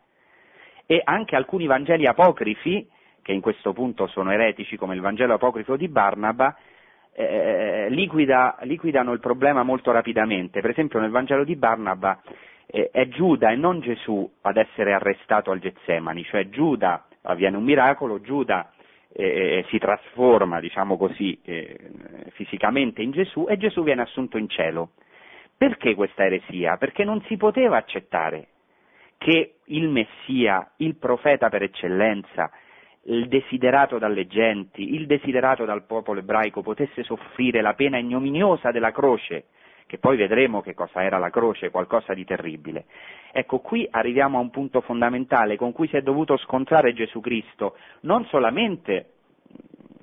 [0.86, 2.88] E anche alcuni Vangeli apocrifi,
[3.22, 6.56] che in questo punto sono eretici come il Vangelo apocrifo di Barnaba,
[7.12, 10.60] eh, liquida, liquidano il problema molto rapidamente.
[10.60, 12.20] Per esempio nel Vangelo di Barnaba
[12.66, 17.64] eh, è Giuda e non Gesù ad essere arrestato al Getsemani, cioè Giuda avviene un
[17.64, 18.72] miracolo, Giuda
[19.12, 21.76] eh, si trasforma, diciamo così, eh,
[22.32, 24.90] fisicamente in Gesù e Gesù viene assunto in cielo.
[25.56, 26.76] Perché questa eresia?
[26.78, 28.46] Perché non si poteva accettare
[29.18, 32.50] che il Messia, il profeta per eccellenza,
[33.04, 38.92] il desiderato dalle genti, il desiderato dal popolo ebraico potesse soffrire la pena ignominiosa della
[38.92, 39.46] croce,
[39.86, 42.84] che poi vedremo che cosa era la croce, qualcosa di terribile.
[43.32, 47.76] Ecco, qui arriviamo a un punto fondamentale con cui si è dovuto scontrare Gesù Cristo,
[48.00, 49.14] non solamente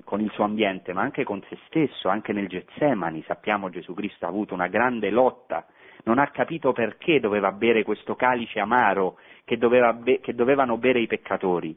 [0.04, 4.24] con il suo ambiente, ma anche con se stesso, anche nel Getsemani, sappiamo Gesù Cristo
[4.24, 5.66] ha avuto una grande lotta,
[6.04, 11.06] non ha capito perché doveva bere questo calice amaro che, be- che dovevano bere i
[11.06, 11.76] peccatori.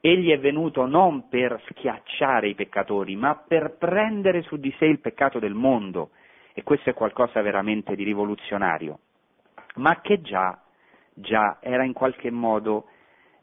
[0.00, 5.00] Egli è venuto non per schiacciare i peccatori, ma per prendere su di sé il
[5.00, 6.10] peccato del mondo,
[6.52, 8.98] e questo è qualcosa veramente di rivoluzionario,
[9.76, 10.60] ma che già,
[11.14, 12.86] già era in qualche modo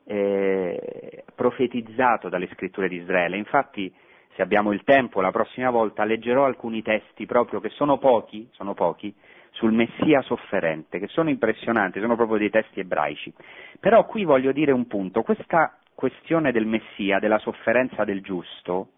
[0.06, 3.38] eh, profetizzato dalle scritture di Israele.
[3.38, 3.94] Infatti
[4.36, 8.74] se abbiamo il tempo la prossima volta leggerò alcuni testi proprio che sono pochi, sono
[8.74, 9.14] pochi,
[9.52, 13.34] sul Messia sofferente, che sono impressionanti, sono proprio dei testi ebraici.
[13.80, 18.90] Però qui voglio dire un punto, questa questione del Messia, della sofferenza del giusto,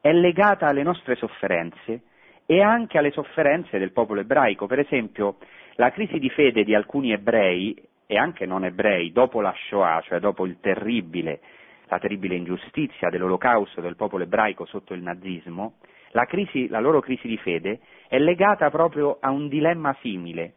[0.00, 2.02] è legata alle nostre sofferenze
[2.44, 4.66] e anche alle sofferenze del popolo ebraico.
[4.66, 5.36] Per esempio,
[5.76, 7.74] la crisi di fede di alcuni ebrei
[8.06, 11.40] e anche non ebrei dopo la Shoah, cioè dopo il terribile
[11.88, 15.74] la terribile ingiustizia dell'olocausto del popolo ebraico sotto il nazismo,
[16.10, 20.54] la, crisi, la loro crisi di fede è legata proprio a un dilemma simile.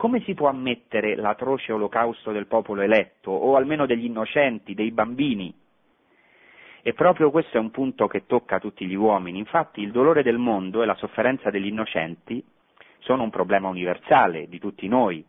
[0.00, 5.54] Come si può ammettere l'atroce olocausto del popolo eletto, o almeno degli innocenti, dei bambini?
[6.80, 9.38] E proprio questo è un punto che tocca tutti gli uomini.
[9.38, 12.42] Infatti il dolore del mondo e la sofferenza degli innocenti
[13.00, 15.22] sono un problema universale di tutti noi,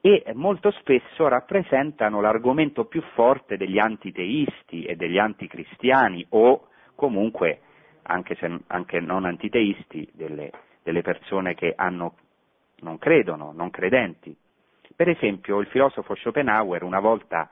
[0.00, 7.60] e molto spesso rappresentano l'argomento più forte degli antiteisti e degli anticristiani o comunque,
[8.02, 10.50] anche, se, anche non antiteisti, delle,
[10.82, 12.14] delle persone che hanno,
[12.82, 14.36] non credono, non credenti.
[14.94, 17.50] Per esempio il filosofo Schopenhauer una volta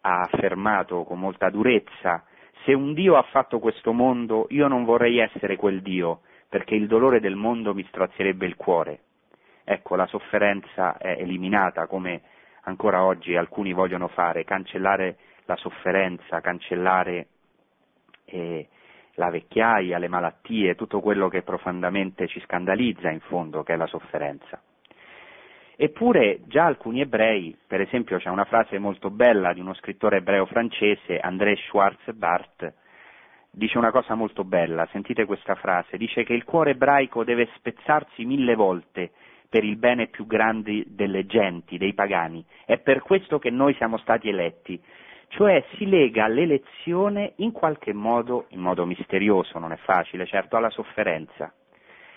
[0.00, 2.24] ha affermato con molta durezza
[2.64, 6.86] se un Dio ha fatto questo mondo io non vorrei essere quel Dio perché il
[6.86, 9.00] dolore del mondo mi strazierebbe il cuore
[9.64, 12.22] ecco, la sofferenza è eliminata come
[12.62, 17.26] ancora oggi alcuni vogliono fare, cancellare la sofferenza, cancellare
[18.24, 18.68] eh,
[19.20, 23.86] la vecchiaia, le malattie, tutto quello che profondamente ci scandalizza in fondo, che è la
[23.86, 24.58] sofferenza.
[25.76, 30.46] Eppure già alcuni ebrei, per esempio c'è una frase molto bella di uno scrittore ebreo
[30.46, 32.72] francese, André Schwarz-Bart,
[33.50, 38.24] dice una cosa molto bella, sentite questa frase, dice che il cuore ebraico deve spezzarsi
[38.24, 39.10] mille volte
[39.50, 42.42] per il bene più grande delle genti, dei pagani.
[42.64, 44.80] È per questo che noi siamo stati eletti.
[45.30, 50.70] Cioè si lega l'elezione in qualche modo, in modo misterioso, non è facile, certo, alla
[50.70, 51.52] sofferenza.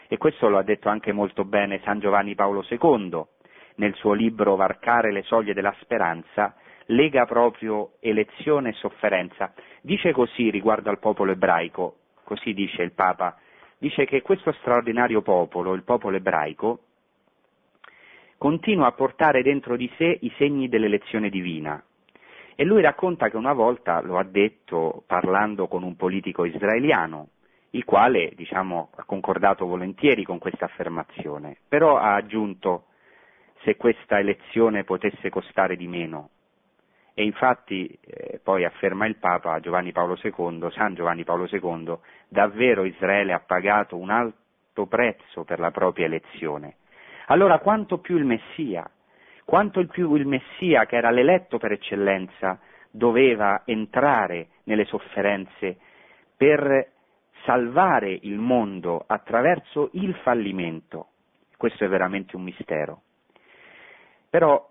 [0.08, 3.24] E questo lo ha detto anche molto bene San Giovanni Paolo II
[3.76, 6.56] nel suo libro Varcare le soglie della speranza,
[6.88, 9.54] lega proprio elezione e sofferenza.
[9.82, 13.38] Dice così riguardo al popolo ebraico, così dice il Papa,
[13.78, 16.80] dice che questo straordinario popolo, il popolo ebraico,
[18.40, 21.82] continua a portare dentro di sé i segni dell'elezione divina.
[22.56, 27.30] E lui racconta che una volta lo ha detto parlando con un politico israeliano,
[27.72, 32.86] il quale diciamo, ha concordato volentieri con questa affermazione, però ha aggiunto
[33.64, 36.30] se questa elezione potesse costare di meno.
[37.16, 41.98] E infatti eh, poi afferma il Papa Giovanni Paolo II, San Giovanni Paolo II,
[42.28, 46.78] davvero Israele ha pagato un alto prezzo per la propria elezione
[47.28, 48.90] allora quanto più il Messia,
[49.46, 55.78] quanto più il Messia che era l'eletto per eccellenza doveva entrare nelle sofferenze
[56.36, 56.92] per
[57.44, 61.08] salvare il mondo attraverso il fallimento.
[61.58, 63.02] Questo è veramente un mistero.
[64.30, 64.70] Però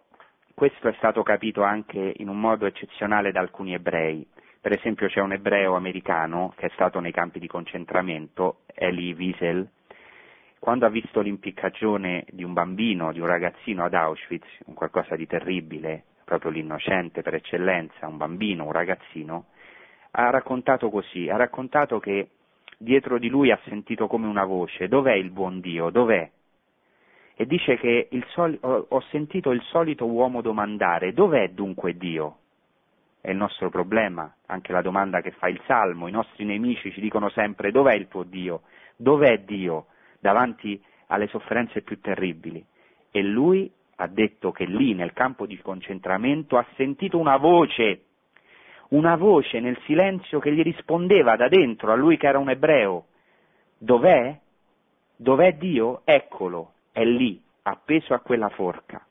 [0.54, 4.26] questo è stato capito anche in un modo eccezionale da alcuni ebrei.
[4.60, 9.68] Per esempio c'è un ebreo americano che è stato nei campi di concentramento, Eli Wiesel,
[10.62, 15.26] quando ha visto l'impiccagione di un bambino, di un ragazzino ad Auschwitz, un qualcosa di
[15.26, 19.46] terribile, proprio l'innocente per eccellenza, un bambino, un ragazzino,
[20.12, 22.28] ha raccontato così, ha raccontato che
[22.78, 26.30] dietro di lui ha sentito come una voce, dov'è il buon Dio, dov'è?
[27.34, 32.36] E dice che soli- ho, ho sentito il solito uomo domandare, dov'è dunque Dio?
[33.20, 37.00] È il nostro problema, anche la domanda che fa il Salmo, i nostri nemici ci
[37.00, 38.62] dicono sempre dov'è il tuo Dio?
[38.94, 39.86] Dov'è Dio?
[40.22, 42.64] Davanti alle sofferenze più terribili.
[43.10, 48.04] E lui ha detto che lì nel campo di concentramento ha sentito una voce,
[48.90, 53.06] una voce nel silenzio che gli rispondeva da dentro a lui che era un ebreo.
[53.76, 54.38] Dov'è?
[55.16, 56.02] Dov'è Dio?
[56.04, 59.04] Eccolo, è lì, appeso a quella forca.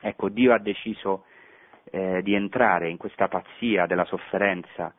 [0.00, 1.26] Ecco, Dio ha deciso
[1.90, 4.92] eh, di entrare in questa pazzia della sofferenza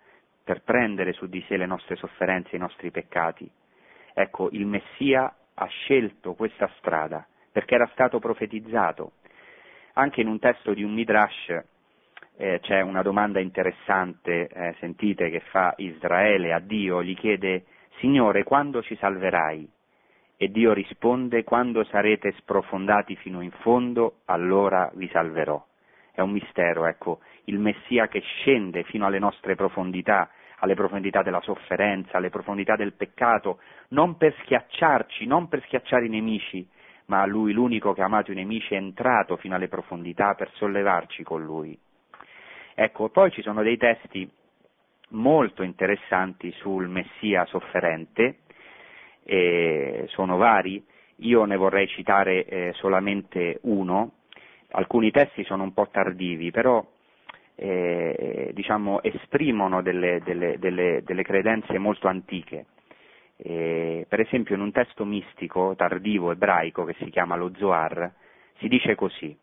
[0.43, 3.51] per prendere su di sé le nostre sofferenze, i nostri peccati
[4.17, 9.11] Ecco, il Messia ha scelto questa strada perché era stato profetizzato.
[9.93, 11.63] Anche in un testo di un Midrash
[12.37, 17.65] eh, c'è una domanda interessante, eh, sentite, che fa Israele a Dio, gli chiede,
[17.99, 19.69] Signore, quando ci salverai?
[20.37, 25.61] E Dio risponde, quando sarete sprofondati fino in fondo, allora vi salverò.
[26.11, 30.29] È un mistero, ecco, il Messia che scende fino alle nostre profondità,
[30.59, 36.09] alle profondità della sofferenza, alle profondità del peccato, non per schiacciarci, non per schiacciare i
[36.09, 36.67] nemici,
[37.07, 41.23] ma lui l'unico che ha amato i nemici è entrato fino alle profondità per sollevarci
[41.23, 41.77] con lui.
[42.73, 44.29] Ecco, poi ci sono dei testi
[45.09, 48.39] molto interessanti sul Messia sofferente,
[50.07, 50.83] sono vari,
[51.17, 54.11] io ne vorrei citare eh, solamente uno,
[54.71, 56.85] alcuni testi sono un po' tardivi, però
[57.55, 62.65] eh, diciamo, esprimono delle, delle, delle, delle, credenze molto antiche.
[63.37, 68.09] Eh, per esempio in un testo mistico tardivo ebraico che si chiama lo Zohar
[68.59, 69.37] si dice così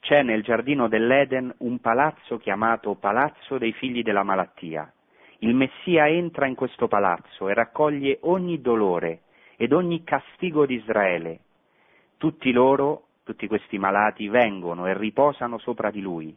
[0.00, 4.90] c'è nel giardino dell'Eden un palazzo chiamato Palazzo dei figli della malattia.
[5.38, 9.20] Il Messia entra in questo palazzo e raccoglie ogni dolore
[9.56, 11.40] ed ogni castigo di Israele.
[12.16, 16.36] Tutti loro, tutti questi malati, vengono e riposano sopra di lui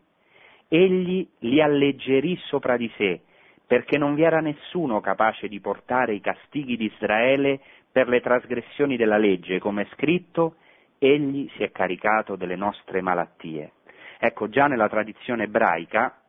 [0.74, 3.20] egli li alleggerì sopra di sé,
[3.68, 7.60] perché non vi era nessuno capace di portare i castighi di Israele
[7.92, 10.56] per le trasgressioni della legge, come è scritto,
[10.98, 13.74] egli si è caricato delle nostre malattie.
[14.18, 16.22] Ecco, già nella tradizione ebraica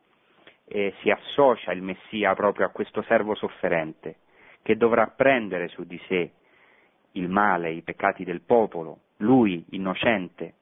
[0.65, 4.17] eh, si associa il Messia proprio a questo servo sofferente,
[4.61, 6.31] che dovrà prendere su di sé
[7.13, 10.55] il male, i peccati del popolo, lui innocente,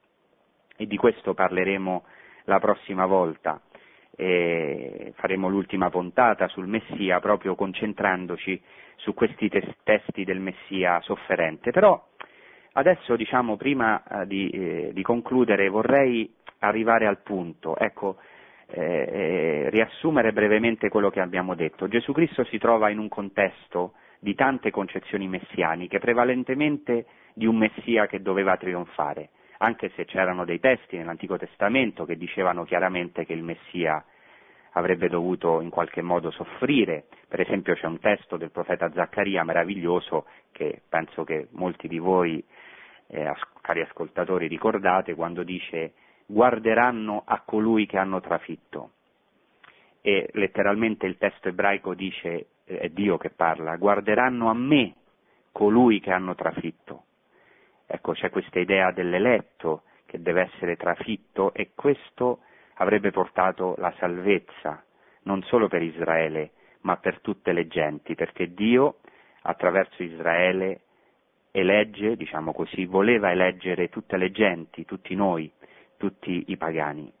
[0.76, 2.04] e di questo parleremo
[2.44, 3.60] la prossima volta
[4.16, 8.60] e faremo l'ultima puntata sul Messia proprio concentrandoci
[8.96, 11.70] su questi tes- testi del Messia sofferente.
[11.70, 12.08] Però
[12.72, 17.76] adesso diciamo prima eh, di, eh, di, concludere vorrei arrivare al punto.
[17.76, 18.16] Ecco,
[18.74, 21.88] eh, riassumere brevemente quello che abbiamo detto.
[21.88, 28.06] Gesù Cristo si trova in un contesto di tante concezioni messianiche, prevalentemente di un Messia
[28.06, 29.30] che doveva trionfare,
[29.62, 34.04] anche se c'erano dei testi nell'Antico Testamento che dicevano chiaramente che il Messia
[34.72, 37.04] avrebbe dovuto in qualche modo soffrire.
[37.28, 42.44] Per esempio c'è un testo del profeta Zaccaria meraviglioso che penso che molti di voi,
[43.06, 45.92] eh, cari ascoltatori, ricordate quando dice
[46.26, 48.90] guarderanno a colui che hanno trafitto.
[50.00, 54.94] E letteralmente il testo ebraico dice, eh, è Dio che parla, guarderanno a me
[55.52, 57.04] colui che hanno trafitto.
[57.94, 62.38] Ecco, c'è questa idea dell'eletto che deve essere trafitto e questo
[62.76, 64.82] avrebbe portato la salvezza
[65.24, 69.00] non solo per Israele, ma per tutte le genti, perché Dio
[69.42, 70.80] attraverso Israele
[71.50, 75.52] elegge, diciamo così, voleva eleggere tutte le genti, tutti noi,
[75.98, 77.12] tutti i pagani.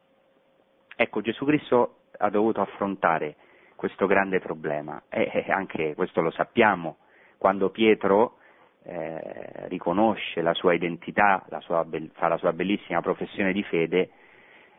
[0.96, 3.36] Ecco, Gesù Cristo ha dovuto affrontare
[3.76, 6.96] questo grande problema e anche questo lo sappiamo
[7.36, 8.38] quando Pietro
[8.84, 14.10] eh, riconosce la sua identità, la sua, fa la sua bellissima professione di fede,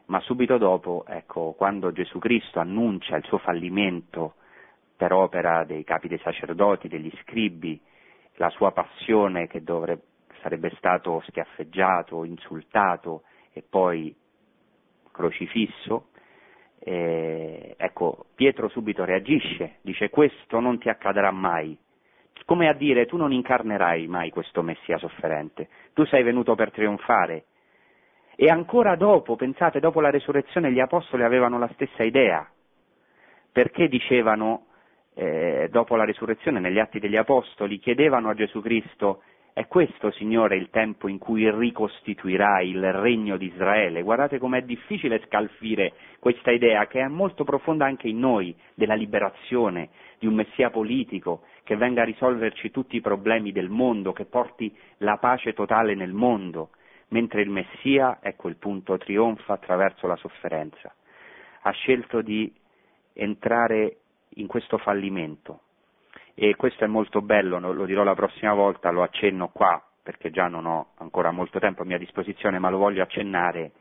[0.06, 4.36] ma subito dopo, ecco, quando Gesù Cristo annuncia il suo fallimento
[4.95, 7.80] per opera dei capi dei sacerdoti, degli scribi,
[8.36, 10.04] la sua passione che dovrebbe,
[10.41, 13.24] sarebbe stato schiaffeggiato, insultato
[13.54, 14.14] e poi
[15.12, 16.08] crocifisso,
[16.80, 21.78] eh, ecco, Pietro subito reagisce, dice questo non ti accadrà mai,
[22.46, 27.46] come a dire tu non incarnerai mai questo Messia sofferente, tu sei venuto per trionfare,
[28.36, 32.48] e ancora dopo, pensate, dopo la resurrezione gli apostoli avevano la stessa idea,
[33.52, 34.66] perché dicevano,
[35.14, 39.22] eh, dopo la resurrezione, negli atti degli apostoli, chiedevano a Gesù Cristo,
[39.54, 44.02] è questo, Signore, il tempo in cui ricostituirai il regno di Israele?
[44.02, 49.90] Guardate com'è difficile scalfire questa idea, che è molto profonda anche in noi, della liberazione,
[50.18, 54.76] di un messia politico, che venga a risolverci tutti i problemi del mondo, che porti
[54.97, 56.70] la pace totale nel mondo
[57.09, 60.93] mentre il Messia, ecco il punto, trionfa attraverso la sofferenza.
[61.61, 62.51] Ha scelto di
[63.14, 63.97] entrare
[64.36, 65.61] in questo fallimento
[66.34, 70.47] e questo è molto bello, lo dirò la prossima volta, lo accenno qua perché già
[70.47, 73.72] non ho ancora molto tempo a mia disposizione, ma lo voglio accennare.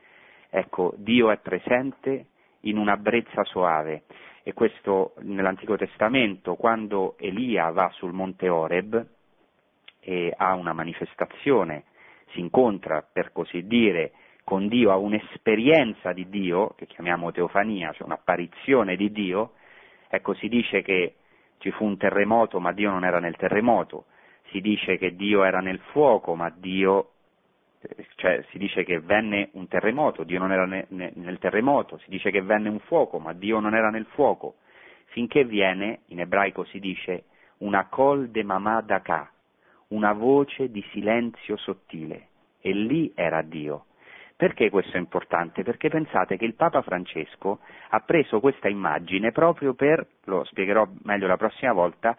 [0.50, 2.26] Ecco, Dio è presente
[2.62, 4.04] in una brezza soave.
[4.42, 9.06] E questo nell'Antico Testamento, quando Elia va sul monte Oreb
[10.00, 11.84] e ha una manifestazione
[12.32, 14.12] si incontra, per così dire,
[14.44, 19.52] con Dio, ha un'esperienza di Dio, che chiamiamo teofania, cioè un'apparizione di Dio,
[20.08, 21.14] ecco si dice che
[21.58, 24.06] ci fu un terremoto ma Dio non era nel terremoto,
[24.50, 27.10] si dice che Dio era nel fuoco ma Dio,
[28.16, 32.10] cioè si dice che venne un terremoto, Dio non era ne, ne, nel terremoto, si
[32.10, 34.56] dice che venne un fuoco ma Dio non era nel fuoco,
[35.06, 37.24] finché viene, in ebraico si dice,
[37.58, 39.00] una col de mamada
[39.88, 42.28] una voce di silenzio sottile,
[42.60, 43.86] e lì era Dio.
[44.34, 45.62] Perché questo è importante?
[45.62, 47.60] Perché pensate che il Papa Francesco
[47.90, 52.16] ha preso questa immagine proprio per, lo spiegherò meglio la prossima volta,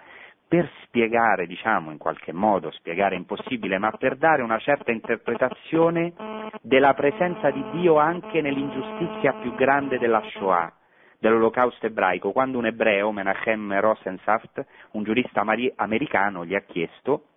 [0.54, 6.14] per spiegare, diciamo in qualche modo, spiegare è impossibile, ma per dare una certa interpretazione
[6.62, 10.72] della presenza di Dio anche nell'ingiustizia più grande della Shoah,
[11.18, 15.44] dell'olocausto ebraico, quando un ebreo, Menachem Rosensaft, un giurista
[15.76, 17.30] americano, gli ha chiesto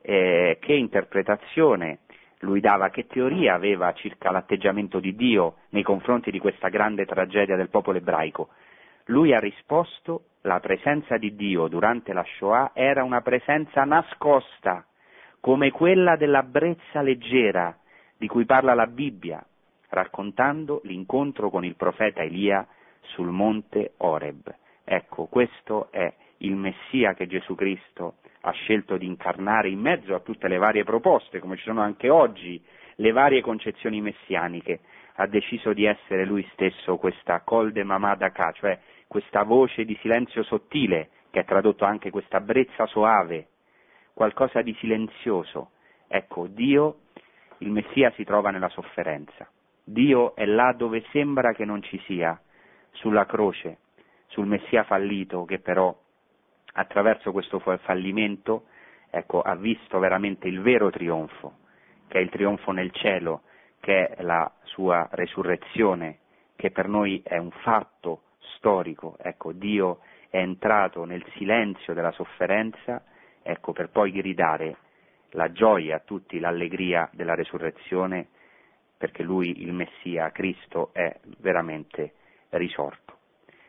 [0.00, 2.02] eh, che interpretazione
[2.38, 7.56] lui dava, che teoria aveva circa l'atteggiamento di Dio nei confronti di questa grande tragedia
[7.56, 8.50] del popolo ebraico.
[9.06, 14.86] Lui ha risposto la presenza di Dio durante la Shoah era una presenza nascosta,
[15.40, 17.76] come quella della brezza leggera
[18.16, 19.44] di cui parla la Bibbia,
[19.90, 22.66] raccontando l'incontro con il profeta Elia
[23.00, 24.54] sul monte Oreb.
[24.84, 30.20] Ecco, questo è il Messia che Gesù Cristo ha scelto di incarnare in mezzo a
[30.20, 32.62] tutte le varie proposte, come ci sono anche oggi
[32.96, 34.80] le varie concezioni messianiche,
[35.16, 40.42] ha deciso di essere lui stesso questa col de mamadaka, cioè questa voce di silenzio
[40.42, 43.48] sottile, che è tradotto anche questa brezza soave,
[44.12, 45.70] qualcosa di silenzioso.
[46.06, 47.00] Ecco, Dio,
[47.58, 49.48] il Messia si trova nella sofferenza.
[49.82, 52.40] Dio è là dove sembra che non ci sia,
[52.92, 53.78] sulla croce,
[54.28, 55.94] sul Messia fallito che però
[56.74, 58.66] attraverso questo fallimento
[59.10, 61.58] ecco, ha visto veramente il vero trionfo,
[62.08, 63.42] che è il trionfo nel cielo,
[63.80, 66.18] che è la sua resurrezione,
[66.56, 68.22] che per noi è un fatto
[68.64, 69.16] storico.
[69.20, 69.98] Ecco, Dio
[70.30, 73.04] è entrato nel silenzio della sofferenza,
[73.42, 74.78] ecco, per poi gridare
[75.32, 78.28] la gioia a tutti, l'allegria della resurrezione,
[78.96, 82.14] perché lui, il Messia, Cristo, è veramente
[82.50, 83.18] risorto.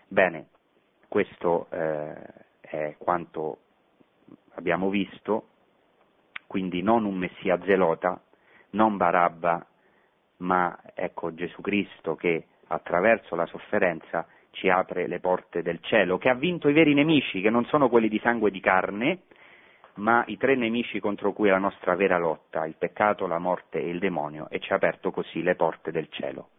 [0.07, 0.47] Bene,
[1.09, 2.15] questo eh,
[2.61, 3.57] è quanto
[4.53, 5.49] abbiamo visto,
[6.47, 8.21] quindi non un Messia zelota,
[8.71, 9.65] non Barabba,
[10.37, 14.25] ma ecco Gesù Cristo che attraverso la sofferenza
[14.55, 17.89] ci apre le porte del cielo, che ha vinto i veri nemici, che non sono
[17.89, 19.19] quelli di sangue e di carne,
[19.95, 23.79] ma i tre nemici contro cui è la nostra vera lotta, il peccato, la morte
[23.79, 26.49] e il demonio, e ci ha aperto così le porte del cielo.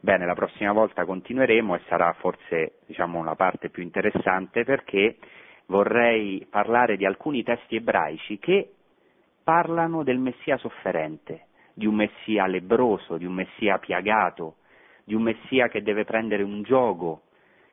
[0.00, 5.16] Bene, la prossima volta continueremo e sarà forse diciamo, la parte più interessante perché
[5.66, 8.70] vorrei parlare di alcuni testi ebraici che
[9.42, 14.57] parlano del Messia sofferente, di un Messia lebroso, di un Messia piagato,
[15.08, 17.22] di un Messia che deve prendere un gioco,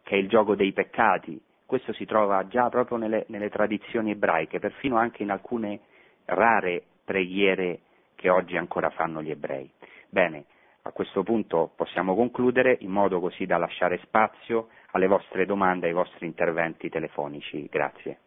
[0.03, 1.39] che è il gioco dei peccati.
[1.65, 5.81] Questo si trova già proprio nelle, nelle tradizioni ebraiche, perfino anche in alcune
[6.25, 7.81] rare preghiere
[8.15, 9.69] che oggi ancora fanno gli ebrei.
[10.07, 10.45] Bene,
[10.83, 15.93] a questo punto possiamo concludere in modo così da lasciare spazio alle vostre domande ai
[15.93, 17.67] vostri interventi telefonici.
[17.69, 18.19] Grazie.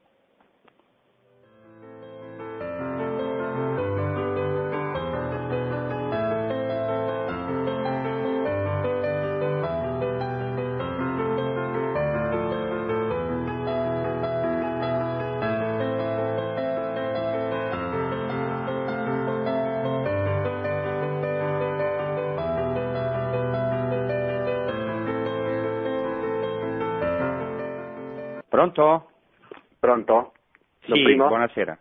[28.78, 29.10] Pronto?
[29.80, 30.32] Pronto?
[30.82, 31.76] Sì, buonasera.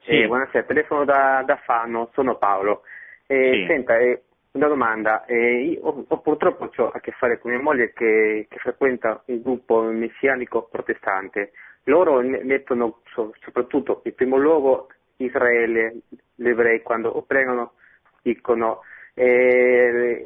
[0.00, 0.10] Sì.
[0.10, 2.82] Eh, buonasera, telefono da, da, Fano, sono Paolo.
[3.28, 3.66] Eh, sì.
[3.68, 4.22] Senta, eh,
[4.52, 8.58] una domanda, eh, io ho, purtroppo ho a che fare con mia moglie che, che
[8.58, 11.52] frequenta un gruppo messianico protestante.
[11.84, 14.88] Loro mettono so, soprattutto in primo luogo
[15.18, 16.00] Israele,
[16.34, 17.74] gli ebrei quando pregano
[18.22, 18.80] dicono
[19.14, 20.24] eh,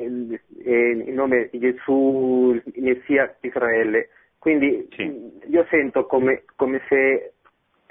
[0.64, 4.08] eh, in nome di Gesù, Messia Israele.
[4.44, 5.10] Quindi sì.
[5.46, 7.32] io sento come, come, se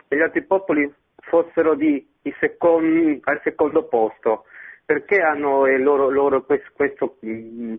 [0.07, 4.45] gli altri popoli fossero di, di second, al secondo posto,
[4.85, 7.73] perché hanno loro, loro questo, questo mh,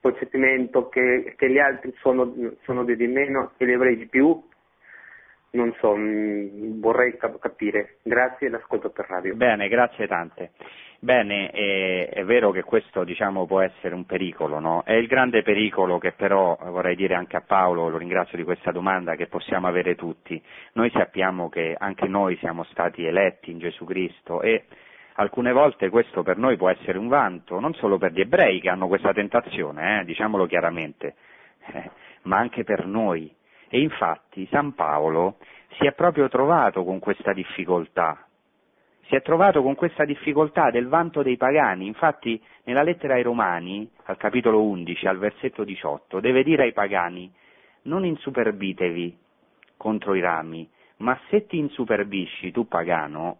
[0.00, 4.42] concepimento che, che, gli altri sono, sono di meno e gli ebrei di più?
[5.50, 5.94] non so,
[6.80, 7.98] vorrei capire.
[8.02, 9.34] Grazie e l'ascolto per radio.
[9.34, 10.52] Bene, grazie tante.
[10.98, 14.82] Bene, è, è vero che questo diciamo, può essere un pericolo, no?
[14.84, 18.72] È il grande pericolo che però vorrei dire anche a Paolo, lo ringrazio di questa
[18.72, 20.42] domanda, che possiamo avere tutti.
[20.72, 24.64] Noi sappiamo che anche noi siamo stati eletti in Gesù Cristo e
[25.14, 28.68] alcune volte questo per noi può essere un vanto, non solo per gli ebrei che
[28.68, 31.14] hanno questa tentazione, eh, diciamolo chiaramente,
[31.72, 31.90] eh,
[32.22, 33.34] ma anche per noi
[33.68, 35.36] e infatti San Paolo
[35.78, 38.25] si è proprio trovato con questa difficoltà,
[39.08, 43.88] si è trovato con questa difficoltà del vanto dei pagani, infatti nella lettera ai Romani,
[44.04, 47.32] al capitolo 11, al versetto 18, deve dire ai pagani,
[47.82, 49.16] non insuperbitevi
[49.76, 53.38] contro i rami, ma se ti insuperbisci tu pagano,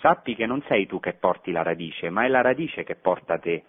[0.00, 3.38] sappi che non sei tu che porti la radice, ma è la radice che porta
[3.38, 3.64] te.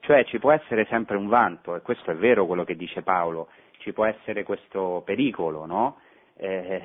[0.00, 3.48] Cioè ci può essere sempre un vanto, e questo è vero quello che dice Paolo,
[3.78, 5.96] ci può essere questo pericolo, no?
[6.36, 6.82] eh,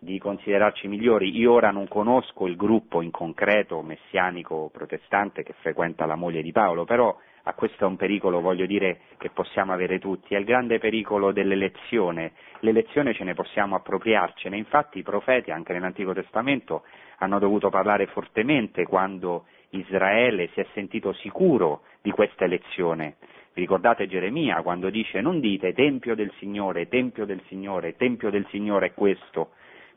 [0.00, 1.36] di considerarci migliori.
[1.36, 6.52] Io ora non conosco il gruppo in concreto messianico protestante che frequenta la moglie di
[6.52, 10.44] Paolo, però a questo è un pericolo, voglio dire, che possiamo avere tutti, è il
[10.44, 12.32] grande pericolo dell'elezione.
[12.60, 16.82] L'elezione ce ne possiamo appropriarcene, infatti i profeti anche nell'Antico Testamento
[17.18, 23.16] hanno dovuto parlare fortemente quando Israele si è sentito sicuro di questa elezione.
[23.52, 28.46] Vi ricordate Geremia quando dice non dite Tempio del Signore, Tempio del Signore, Tempio del
[28.50, 29.50] Signore è questo,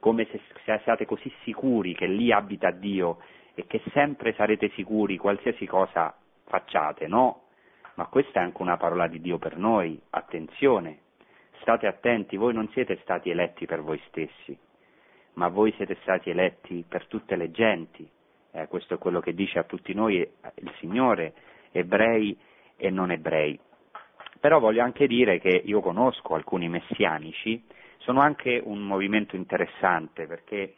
[0.03, 0.41] come se
[0.83, 3.19] siate così sicuri che lì abita Dio
[3.55, 7.43] e che sempre sarete sicuri qualsiasi cosa facciate, no?
[7.93, 10.97] Ma questa è anche una parola di Dio per noi, attenzione,
[11.61, 14.57] state attenti, voi non siete stati eletti per voi stessi,
[15.35, 18.05] ma voi siete stati eletti per tutte le genti,
[18.51, 21.33] eh, questo è quello che dice a tutti noi il Signore,
[21.71, 22.37] ebrei
[22.75, 23.57] e non ebrei.
[24.41, 27.63] Però voglio anche dire che io conosco alcuni messianici,
[28.03, 30.75] sono anche un movimento interessante perché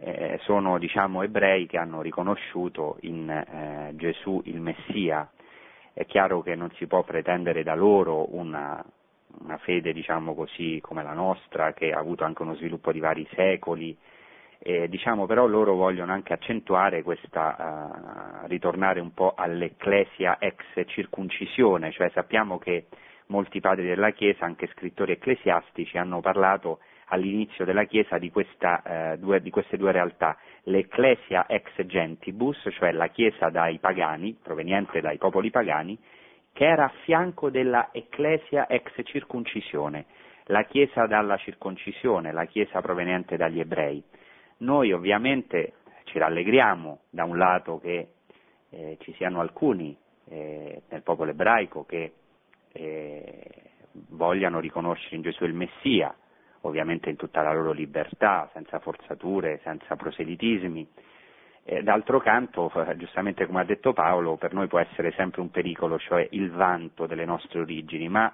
[0.00, 5.28] eh, sono diciamo, ebrei che hanno riconosciuto in eh, Gesù il Messia.
[5.92, 8.84] È chiaro che non si può pretendere da loro una,
[9.40, 13.26] una fede diciamo così come la nostra, che ha avuto anche uno sviluppo di vari
[13.34, 13.96] secoli,
[14.60, 21.90] eh, diciamo però loro vogliono anche accentuare questa, uh, ritornare un po' all'ecclesia ex circuncisione,
[21.92, 22.86] cioè sappiamo che
[23.28, 28.82] molti padri della Chiesa, anche scrittori ecclesiastici, hanno parlato all'inizio della Chiesa di, questa,
[29.14, 35.00] uh, due, di queste due realtà, l'ecclesia ex gentibus, cioè la Chiesa dai pagani, proveniente
[35.00, 35.98] dai popoli pagani,
[36.52, 40.06] che era a fianco della Ecclesia ex circoncisione,
[40.46, 44.02] la Chiesa dalla circoncisione, la Chiesa proveniente dagli ebrei.
[44.58, 45.74] Noi ovviamente
[46.04, 48.08] ci rallegriamo da un lato che
[48.70, 49.96] eh, ci siano alcuni
[50.30, 52.12] eh, nel popolo ebraico che
[52.72, 53.68] eh,
[54.10, 56.14] vogliano riconoscere in Gesù il Messia,
[56.62, 60.88] ovviamente in tutta la loro libertà, senza forzature, senza proselitismi.
[61.64, 65.98] E d'altro canto, giustamente come ha detto Paolo, per noi può essere sempre un pericolo,
[65.98, 68.32] cioè il vanto delle nostre origini, ma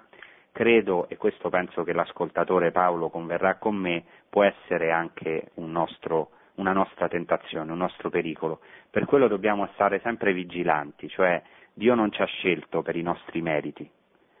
[0.53, 6.29] credo, e questo penso che l'ascoltatore Paolo converrà con me, può essere anche un nostro,
[6.55, 8.61] una nostra tentazione, un nostro pericolo.
[8.89, 11.41] Per quello dobbiamo stare sempre vigilanti, cioè
[11.73, 13.89] Dio non ci ha scelto per i nostri meriti,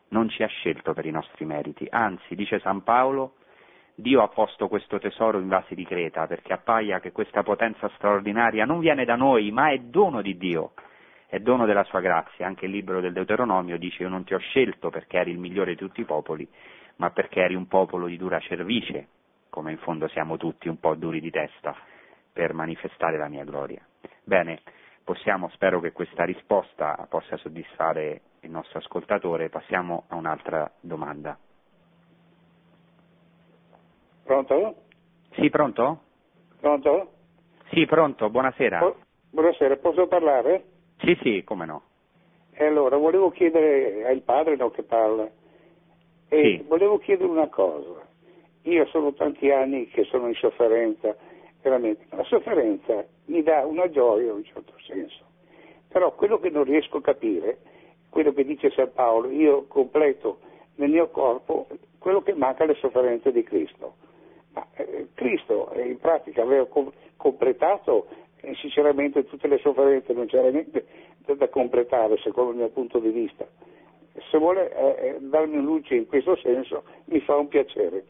[0.09, 3.35] non ci ha scelto per i nostri meriti, anzi, dice San Paolo,
[3.97, 8.65] Dio ha posto questo tesoro in vasi di creta perché appaia che questa potenza straordinaria
[8.65, 10.73] non viene da noi, ma è dono di Dio,
[11.27, 12.45] è dono della sua grazia.
[12.45, 15.71] Anche il libro del Deuteronomio dice io non ti ho scelto perché eri il migliore
[15.71, 16.45] di tutti i popoli,
[16.97, 19.07] ma perché eri un popolo di dura cervice,
[19.49, 21.73] come in fondo siamo tutti un po' duri di testa,
[22.33, 23.81] per manifestare la mia gloria.
[24.25, 24.59] Bene,
[25.05, 31.37] possiamo, spero che questa risposta possa soddisfare il nostro ascoltatore, passiamo a un'altra domanda.
[34.23, 34.75] Pronto?
[35.33, 35.99] Sì, pronto?
[36.59, 37.11] Pronto?
[37.71, 38.93] Sì, pronto, buonasera.
[39.31, 40.63] Buonasera, posso parlare?
[40.99, 41.81] Sì, sì, come no.
[42.53, 45.27] E allora, volevo chiedere, è il padre no, che parla,
[46.29, 46.63] e Sì.
[46.67, 48.07] volevo chiedere una cosa.
[48.63, 51.15] Io sono tanti anni che sono in sofferenza,
[51.61, 52.05] veramente.
[52.15, 55.23] La sofferenza mi dà una gioia in un certo senso.
[55.89, 57.57] Però quello che non riesco a capire,
[58.15, 60.39] quello che dice San Paolo, io completo
[60.75, 61.67] nel mio corpo
[61.99, 63.95] quello che manca alle sofferenze di Cristo.
[64.53, 68.07] Ma eh, Cristo eh, in pratica aveva com- completato
[68.39, 70.85] e sinceramente tutte le sofferenze, non c'era niente
[71.25, 73.45] da, completare secondo il mio punto di vista.
[74.31, 78.05] Se vuole eh, eh, darmi luce in questo senso mi fa un piacere.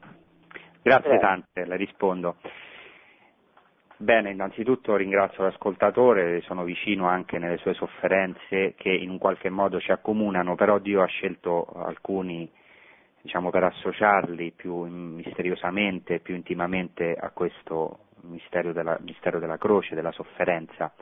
[0.84, 1.18] Grazie Grazie.
[1.18, 2.36] tante, le rispondo.
[3.98, 9.80] Bene, innanzitutto ringrazio l'ascoltatore, sono vicino anche nelle sue sofferenze che in un qualche modo
[9.80, 12.52] ci accomunano, però Dio ha scelto alcuni
[13.22, 20.12] diciamo, per associarli più misteriosamente, più intimamente a questo mistero della, mistero della croce, della
[20.12, 20.94] sofferenza.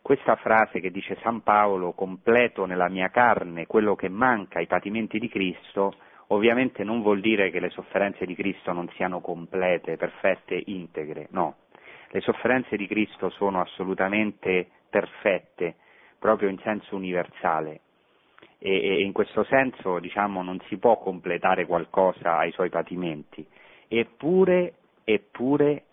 [0.00, 5.18] Questa frase che dice San Paolo, completo nella mia carne quello che manca ai patimenti
[5.18, 5.96] di Cristo,
[6.28, 11.56] ovviamente non vuol dire che le sofferenze di Cristo non siano complete, perfette, integre, no.
[12.12, 15.76] Le sofferenze di Cristo sono assolutamente perfette,
[16.18, 17.80] proprio in senso universale,
[18.58, 23.46] e, e in questo senso diciamo, non si può completare qualcosa ai suoi patimenti.
[23.86, 25.84] Eppure, eppure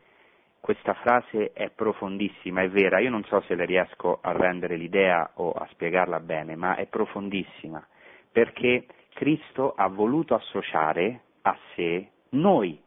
[0.59, 5.32] questa frase è profondissima, è vera, io non so se le riesco a rendere l'idea
[5.36, 7.86] o a spiegarla bene, ma è profondissima,
[8.32, 12.84] perché Cristo ha voluto associare a sé noi.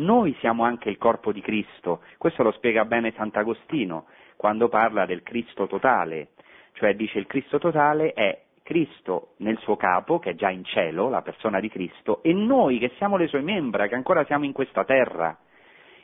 [0.00, 5.22] Noi siamo anche il corpo di Cristo, questo lo spiega bene Sant'Agostino quando parla del
[5.22, 6.28] Cristo totale,
[6.72, 11.10] cioè dice il Cristo totale è Cristo nel suo capo, che è già in cielo,
[11.10, 14.52] la persona di Cristo, e noi che siamo le sue membra, che ancora siamo in
[14.52, 15.36] questa terra.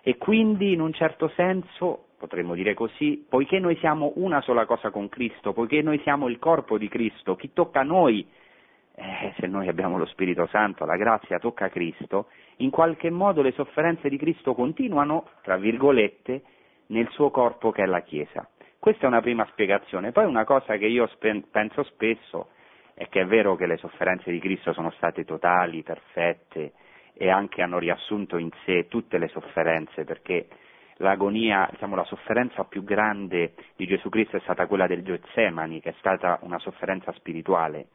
[0.03, 4.90] E quindi in un certo senso, potremmo dire così, poiché noi siamo una sola cosa
[4.90, 8.28] con Cristo, poiché noi siamo il corpo di Cristo, chi tocca a noi,
[8.97, 13.42] eh, se noi abbiamo lo Spirito Santo, la grazia tocca a Cristo, in qualche modo
[13.42, 16.42] le sofferenze di Cristo continuano, tra virgolette,
[16.86, 18.49] nel suo corpo che è la Chiesa.
[18.78, 20.12] Questa è una prima spiegazione.
[20.12, 22.49] Poi una cosa che io spe- penso spesso
[22.94, 26.72] è che è vero che le sofferenze di Cristo sono state totali, perfette
[27.12, 30.49] e anche hanno riassunto in sé tutte le sofferenze, perché
[30.99, 35.90] l'agonia, diciamo la sofferenza più grande di Gesù Cristo è stata quella del Getsemani, che
[35.90, 37.88] è stata una sofferenza spirituale.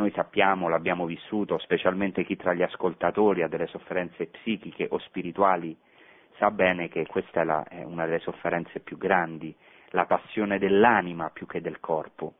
[0.00, 5.76] Noi sappiamo, l'abbiamo vissuto, specialmente chi tra gli ascoltatori ha delle sofferenze psichiche o spirituali,
[6.38, 9.54] sa bene che questa è, la, è una delle sofferenze più grandi,
[9.90, 12.32] la passione dell'anima più che del corpo.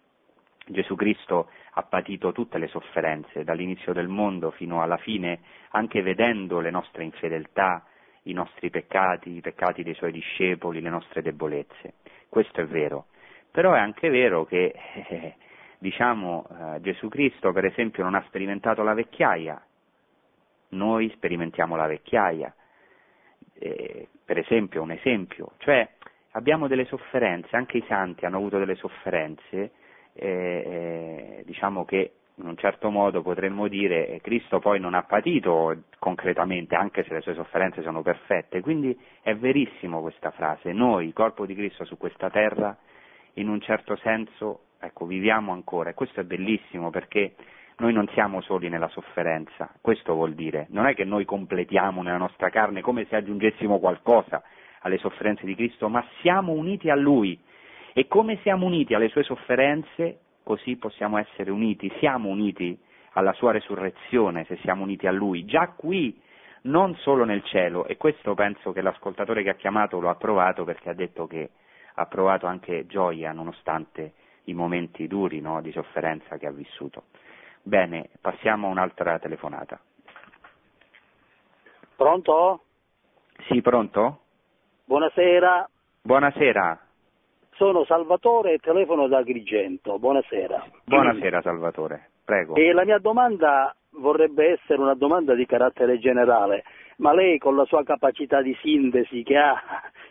[0.68, 5.40] Gesù Cristo ha patito tutte le sofferenze, dall'inizio del mondo fino alla fine,
[5.72, 7.84] anche vedendo le nostre infedeltà,
[8.22, 11.96] i nostri peccati, i peccati dei suoi discepoli, le nostre debolezze.
[12.30, 13.08] Questo è vero.
[13.50, 14.72] Però è anche vero che,
[15.10, 15.34] eh,
[15.80, 19.60] diciamo, eh, Gesù Cristo, per esempio, non ha sperimentato la vecchiaia.
[20.70, 22.54] Noi sperimentiamo la vecchiaia.
[23.58, 25.88] Eh, per esempio, un esempio, cioè
[26.32, 29.72] abbiamo delle sofferenze, anche i santi hanno avuto delle sofferenze,
[30.12, 35.74] eh, diciamo che in un certo modo potremmo dire che Cristo poi non ha patito
[35.98, 41.44] concretamente, anche se le sue sofferenze sono perfette, quindi è verissimo questa frase, noi, corpo
[41.44, 42.76] di Cristo su questa terra,
[43.34, 47.34] in un certo senso, ecco, viviamo ancora e questo è bellissimo perché
[47.78, 52.18] noi non siamo soli nella sofferenza, questo vuol dire, non è che noi completiamo nella
[52.18, 54.42] nostra carne come se aggiungessimo qualcosa
[54.80, 57.38] alle sofferenze di Cristo, ma siamo uniti a Lui.
[57.92, 62.78] E come siamo uniti alle sue sofferenze, così possiamo essere uniti, siamo uniti
[63.12, 66.20] alla sua resurrezione se siamo uniti a Lui, già qui,
[66.62, 70.64] non solo nel cielo, e questo penso che l'ascoltatore che ha chiamato lo ha provato
[70.64, 71.50] perché ha detto che
[71.94, 74.12] ha provato anche gioia nonostante
[74.50, 77.04] i momenti duri no, di sofferenza che ha vissuto.
[77.62, 79.80] Bene, passiamo a un'altra telefonata.
[81.96, 82.62] Pronto?
[83.48, 84.20] Sì, pronto?
[84.84, 85.68] Buonasera.
[86.02, 86.80] Buonasera.
[87.54, 89.98] Sono Salvatore e telefono da Agrigento.
[89.98, 90.64] Buonasera.
[90.84, 92.54] Buonasera Salvatore, prego.
[92.54, 96.64] E la mia domanda vorrebbe essere una domanda di carattere generale,
[96.96, 99.60] ma lei con la sua capacità di sintesi che ha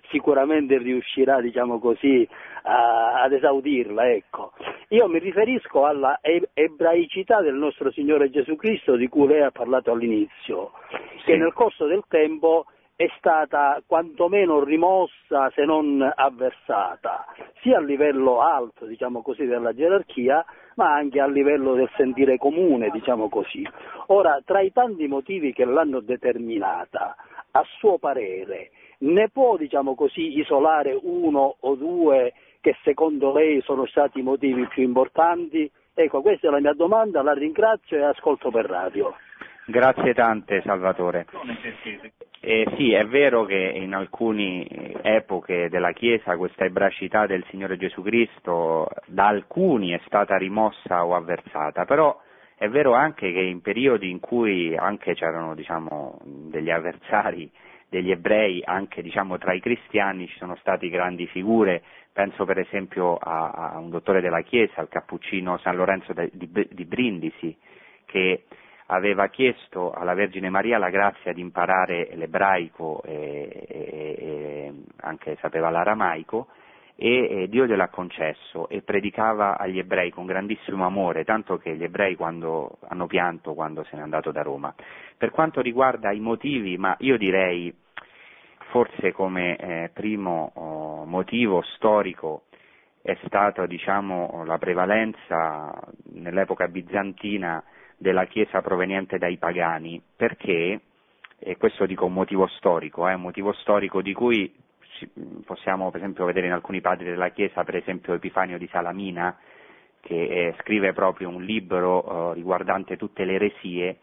[0.10, 2.28] sicuramente riuscirà, diciamo così,
[2.64, 4.10] a, ad esaudirla.
[4.10, 4.54] Ecco.
[4.90, 6.20] Io mi riferisco alla
[6.54, 10.72] ebraicità del nostro Signore Gesù Cristo di cui lei ha parlato all'inizio,
[11.18, 11.26] sì.
[11.26, 12.66] che nel corso del tempo
[13.00, 17.28] è stata quantomeno rimossa se non avversata,
[17.62, 20.44] sia a livello alto, diciamo così, della gerarchia,
[20.76, 23.66] ma anche a livello del sentire comune, diciamo così.
[24.08, 27.16] Ora, tra i tanti motivi che l'hanno determinata,
[27.52, 33.86] a suo parere, ne può, diciamo così, isolare uno o due che secondo lei sono
[33.86, 35.70] stati i motivi più importanti?
[35.94, 39.16] Ecco, questa è la mia domanda, la ringrazio e ascolto per radio.
[39.66, 41.28] Grazie tante Salvatore.
[42.42, 44.66] Eh, sì, è vero che in alcune
[45.04, 51.14] epoche della Chiesa questa ebracità del Signore Gesù Cristo da alcuni è stata rimossa o
[51.16, 52.18] avversata, però
[52.56, 57.50] è vero anche che in periodi in cui anche c'erano diciamo, degli avversari
[57.90, 61.84] degli ebrei, anche diciamo, tra i cristiani ci sono state grandi figure,
[62.14, 66.86] penso per esempio a, a un dottore della Chiesa, il cappuccino San Lorenzo di, di
[66.86, 67.56] Brindisi,
[68.06, 68.44] che
[68.88, 75.70] aveva chiesto alla Vergine Maria la grazia di imparare l'ebraico e, e, e anche sapeva
[75.70, 76.48] l'aramaico
[77.02, 82.16] e, Dio gliel'ha concesso e predicava agli ebrei con grandissimo amore, tanto che gli ebrei
[82.16, 84.76] quando, hanno pianto quando se n'è andato da Roma.
[85.18, 87.74] Per quanto riguarda i motivi, ma io direi
[88.72, 92.44] forse come eh, primo oh, motivo storico
[93.02, 95.74] è stata diciamo, la prevalenza
[96.12, 97.64] nell'epoca bizantina
[97.96, 100.82] della Chiesa proveniente dai pagani, perché,
[101.40, 104.54] e questo dico un motivo storico, è eh, un motivo storico di cui
[105.46, 109.38] possiamo per esempio vedere in alcuni padri della Chiesa, per esempio Epifanio di Salamina,
[110.02, 114.00] che eh, scrive proprio un libro eh, riguardante tutte le eresie,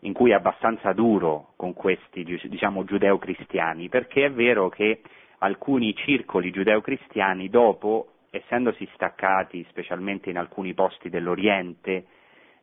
[0.00, 5.00] in cui è abbastanza duro con questi diciamo, giudeo-cristiani, perché è vero che
[5.38, 12.06] alcuni circoli giudeo-cristiani dopo, essendosi staccati specialmente in alcuni posti dell'Oriente,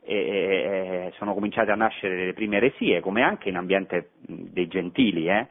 [0.05, 5.47] eh, sono cominciate a nascere le prime eresie, come anche in ambiente dei gentili, eh,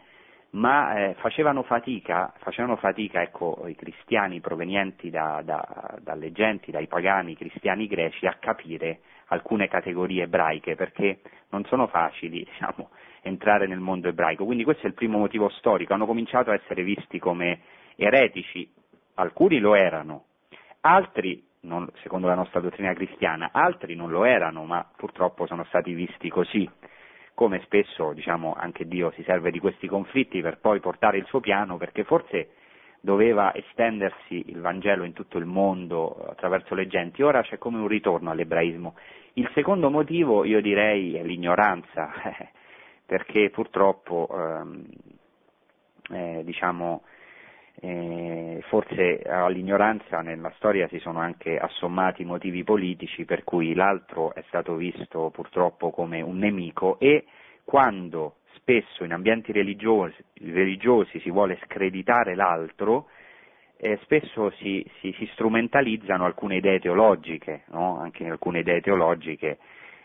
[0.53, 6.87] ma eh, facevano fatica, facevano fatica ecco, i cristiani provenienti da, da, dalle genti, dai
[6.89, 12.91] pagani cristiani greci, a capire alcune categorie ebraiche, perché non sono facili diciamo,
[13.23, 14.45] entrare nel mondo ebraico.
[14.45, 17.61] Quindi questo è il primo motivo storico, hanno cominciato a essere visti come
[17.97, 18.71] eretici,
[19.15, 20.25] alcuni lo erano,
[20.81, 25.95] altri, non, secondo la nostra dottrina cristiana, altri non lo erano, ma purtroppo sono stati
[25.95, 26.69] visti così
[27.43, 31.41] come spesso diciamo, anche Dio si serve di questi conflitti per poi portare il suo
[31.41, 32.51] piano, perché forse
[33.01, 37.89] doveva estendersi il Vangelo in tutto il mondo attraverso le genti, ora c'è come un
[37.89, 38.95] ritorno all'ebraismo.
[39.33, 42.13] Il secondo motivo io direi è l'ignoranza,
[43.05, 44.85] perché purtroppo ehm,
[46.13, 47.03] eh, diciamo,
[47.81, 54.43] eh, forse all'ignoranza nella storia si sono anche assommati motivi politici per cui l'altro è
[54.49, 57.25] stato visto purtroppo come un nemico e
[57.65, 63.07] quando spesso in ambienti religiosi, religiosi si vuole screditare l'altro,
[63.77, 67.99] eh, spesso si, si, si, strumentalizzano alcune idee teologiche, no?
[67.99, 69.59] anche alcune idee teologiche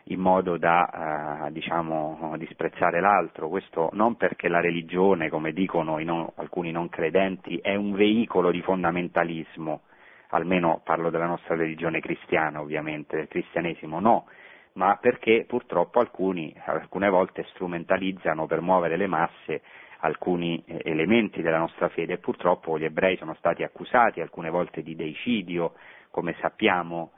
[0.10, 6.30] in modo da eh, diciamo, disprezzare l'altro, questo non perché la religione, come dicono non,
[6.36, 9.82] alcuni non credenti, è un veicolo di fondamentalismo,
[10.30, 14.28] almeno parlo della nostra religione cristiana ovviamente, del cristianesimo no,
[14.74, 19.62] ma perché purtroppo alcuni alcune volte strumentalizzano per muovere le masse
[20.00, 22.14] alcuni eh, elementi della nostra fede.
[22.14, 25.74] E purtroppo gli ebrei sono stati accusati alcune volte di deicidio,
[26.12, 27.12] come sappiamo,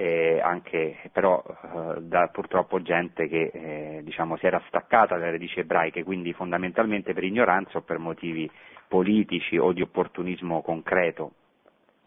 [0.00, 5.58] eh, anche però eh, da purtroppo gente che eh, diciamo, si era staccata dalle radici
[5.58, 8.48] ebraiche, quindi fondamentalmente per ignoranza o per motivi
[8.86, 11.32] politici o di opportunismo concreto.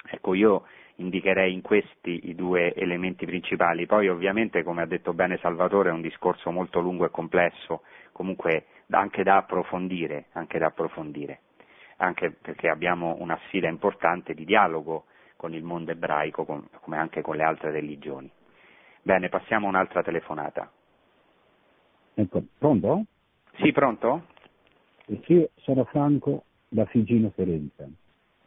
[0.09, 0.63] Ecco, io
[0.95, 3.85] indicherei in questi i due elementi principali.
[3.87, 7.81] Poi ovviamente, come ha detto bene Salvatore, è un discorso molto lungo e complesso,
[8.13, 11.41] comunque anche da approfondire, anche, da approfondire,
[11.97, 15.07] anche perché abbiamo una sfida importante di dialogo
[15.41, 18.29] con il mondo ebraico, come anche con le altre religioni.
[19.01, 20.71] Bene, passiamo a un'altra telefonata.
[22.13, 23.05] Ecco, pronto?
[23.55, 24.27] Sì, pronto?
[25.07, 27.89] Eh, sì, sono Franco da Figino Ferenza.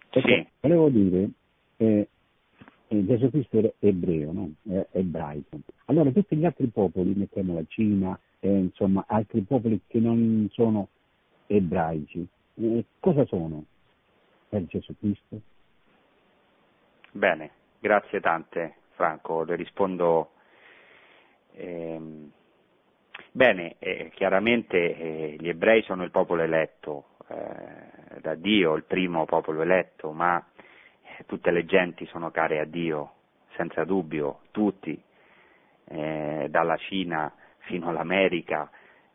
[0.08, 0.46] Ecco, sì.
[0.60, 1.30] Volevo dire,
[1.78, 2.08] eh,
[2.86, 4.52] eh, Gesù Cristo era ebreo, no?
[4.62, 5.58] È ebraico.
[5.86, 10.90] Allora tutti gli altri popoli, mettiamo la Cina, eh, insomma altri popoli che non sono
[11.48, 12.24] ebraici,
[12.54, 13.64] eh, cosa sono
[14.48, 15.40] per Gesù Cristo?
[17.16, 20.32] Bene, grazie tante Franco, le rispondo.
[21.52, 22.28] Ehm,
[23.30, 29.26] bene, eh, chiaramente eh, gli ebrei sono il popolo eletto eh, da Dio, il primo
[29.26, 30.44] popolo eletto, ma
[31.02, 33.12] eh, tutte le genti sono care a Dio,
[33.54, 35.00] senza dubbio, tutti,
[35.84, 38.68] eh, dalla Cina fino all'America,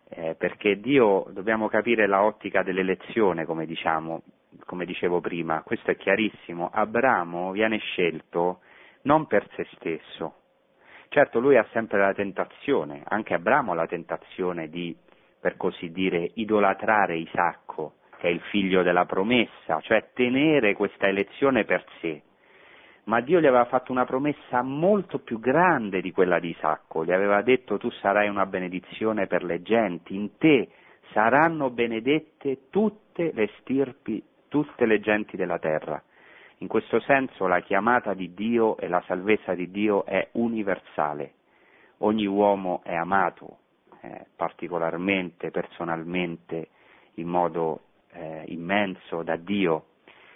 [0.07, 4.21] eh, perché Dio, dobbiamo capire la ottica dell'elezione, come, diciamo,
[4.69, 8.59] come dicevo prima, questo è chiarissimo, Abramo viene scelto
[9.01, 10.35] non per se stesso,
[11.07, 14.95] certo lui ha sempre la tentazione, anche Abramo ha la tentazione di,
[15.39, 21.65] per così dire, idolatrare Isacco, che è il figlio della promessa, cioè tenere questa elezione
[21.65, 22.21] per sé.
[23.05, 27.11] Ma Dio gli aveva fatto una promessa molto più grande di quella di Isacco, gli
[27.11, 30.69] aveva detto tu sarai una benedizione per le genti, in te
[31.11, 36.01] saranno benedette tutte le stirpi, tutte le genti della terra.
[36.57, 41.33] In questo senso la chiamata di Dio e la salvezza di Dio è universale.
[41.99, 43.59] Ogni uomo è amato
[44.01, 46.69] eh, particolarmente, personalmente,
[47.15, 49.85] in modo eh, immenso da Dio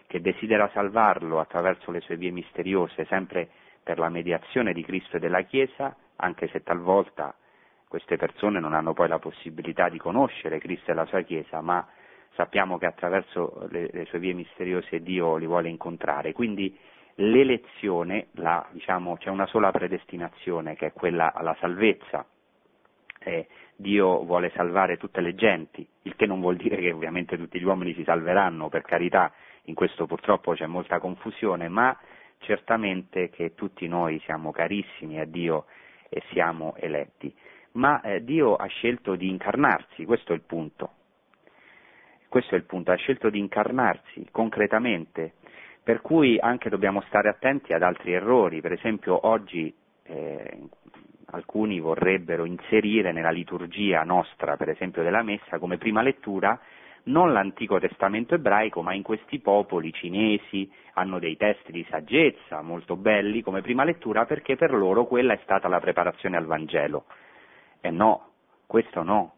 [0.07, 3.49] che desidera salvarlo attraverso le sue vie misteriose, sempre
[3.81, 7.35] per la mediazione di Cristo e della Chiesa, anche se talvolta
[7.87, 11.85] queste persone non hanno poi la possibilità di conoscere Cristo e la sua Chiesa, ma
[12.35, 16.33] sappiamo che attraverso le, le sue vie misteriose Dio li vuole incontrare.
[16.33, 16.75] Quindi
[17.15, 22.25] l'elezione, la, diciamo, c'è una sola predestinazione che è quella alla salvezza.
[23.19, 27.59] Eh, Dio vuole salvare tutte le genti, il che non vuol dire che ovviamente tutti
[27.59, 29.31] gli uomini si salveranno, per carità,
[29.63, 31.97] in questo purtroppo c'è molta confusione, ma
[32.39, 35.65] certamente che tutti noi siamo carissimi a Dio
[36.09, 37.33] e siamo eletti.
[37.73, 40.91] Ma eh, Dio ha scelto di incarnarsi, questo è il punto.
[42.33, 45.33] Questo è il punto, ha scelto di incarnarsi concretamente,
[45.83, 49.71] per cui anche dobbiamo stare attenti ad altri errori, per esempio oggi
[50.01, 50.59] eh,
[51.25, 56.59] alcuni vorrebbero inserire nella liturgia nostra, per esempio della messa, come prima lettura
[57.03, 62.95] non l'Antico Testamento ebraico, ma in questi popoli cinesi hanno dei testi di saggezza molto
[62.95, 67.05] belli come prima lettura perché per loro quella è stata la preparazione al Vangelo.
[67.79, 68.29] E no,
[68.65, 69.33] questo no,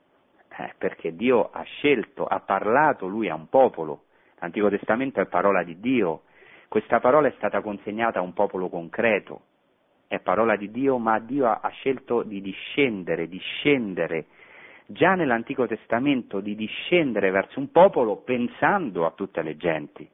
[0.57, 4.03] eh, perché Dio ha scelto, ha parlato lui a un popolo,
[4.39, 6.23] l'Antico Testamento è parola di Dio,
[6.67, 9.41] questa parola è stata consegnata a un popolo concreto,
[10.07, 14.25] è parola di Dio, ma Dio ha, scelto di discendere, di scendere.
[14.85, 20.07] Già nell'Antico Testamento, di discendere verso un popolo pensando a tutte le genti.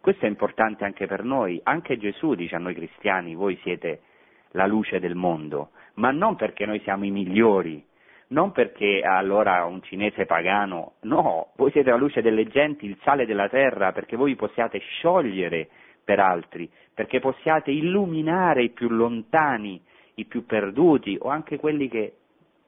[0.00, 4.00] Questo è importante anche per noi, anche Gesù dice a noi cristiani, voi siete
[4.52, 7.84] la luce del mondo, ma non perché noi siamo i migliori,
[8.30, 13.26] non perché allora un cinese pagano, no, voi siete la luce delle genti, il sale
[13.26, 15.68] della terra, perché voi possiate sciogliere
[16.04, 19.82] per altri, perché possiate illuminare i più lontani,
[20.14, 22.14] i più perduti o anche quelli che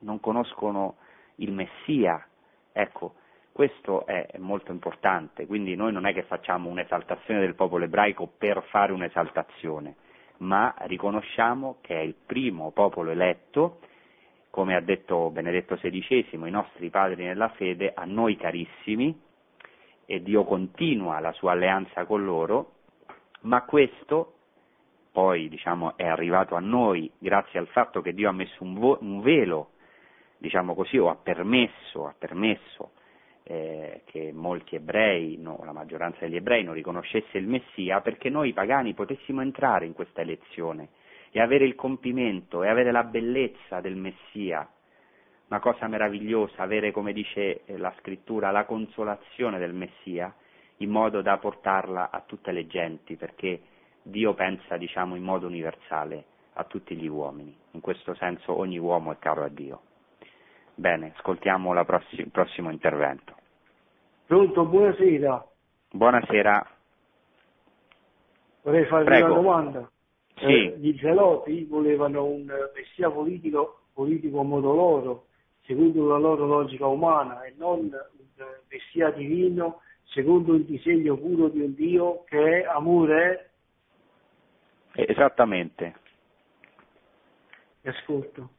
[0.00, 0.96] non conoscono
[1.36, 2.26] il Messia.
[2.72, 3.14] Ecco,
[3.52, 8.62] questo è molto importante, quindi noi non è che facciamo un'esaltazione del popolo ebraico per
[8.70, 9.94] fare un'esaltazione,
[10.38, 13.78] ma riconosciamo che è il primo popolo eletto,
[14.52, 19.18] come ha detto Benedetto XVI, i nostri padri nella fede, a noi carissimi,
[20.04, 22.72] e Dio continua la sua alleanza con loro,
[23.44, 24.34] ma questo
[25.10, 28.98] poi diciamo, è arrivato a noi grazie al fatto che Dio ha messo un, vo-
[29.00, 29.70] un velo,
[30.36, 32.90] diciamo così, o ha permesso, ha permesso
[33.44, 38.52] eh, che molti ebrei, no, la maggioranza degli ebrei non riconoscesse il Messia perché noi
[38.52, 40.90] pagani potessimo entrare in questa elezione
[41.34, 44.68] e avere il compimento e avere la bellezza del Messia,
[45.48, 50.32] una cosa meravigliosa, avere, come dice eh, la scrittura, la consolazione del Messia,
[50.78, 53.60] in modo da portarla a tutte le genti, perché
[54.02, 57.56] Dio pensa, diciamo, in modo universale a tutti gli uomini.
[57.72, 59.80] In questo senso ogni uomo è caro a Dio.
[60.74, 63.34] Bene, ascoltiamo prossi- il prossimo intervento.
[64.26, 65.46] Pronto, buonasera.
[65.92, 66.66] Buonasera.
[68.62, 69.26] Vorrei farvi Prego.
[69.26, 69.90] una domanda.
[70.46, 70.52] Sì.
[70.52, 75.26] eh, gli zeloti volevano un messia politico, politico a modo loro,
[75.64, 81.60] secondo la loro logica umana e non un messia divino secondo il disegno puro di
[81.60, 83.50] un Dio che è amore.
[84.94, 85.94] Esattamente.
[87.84, 88.50] Ascolto.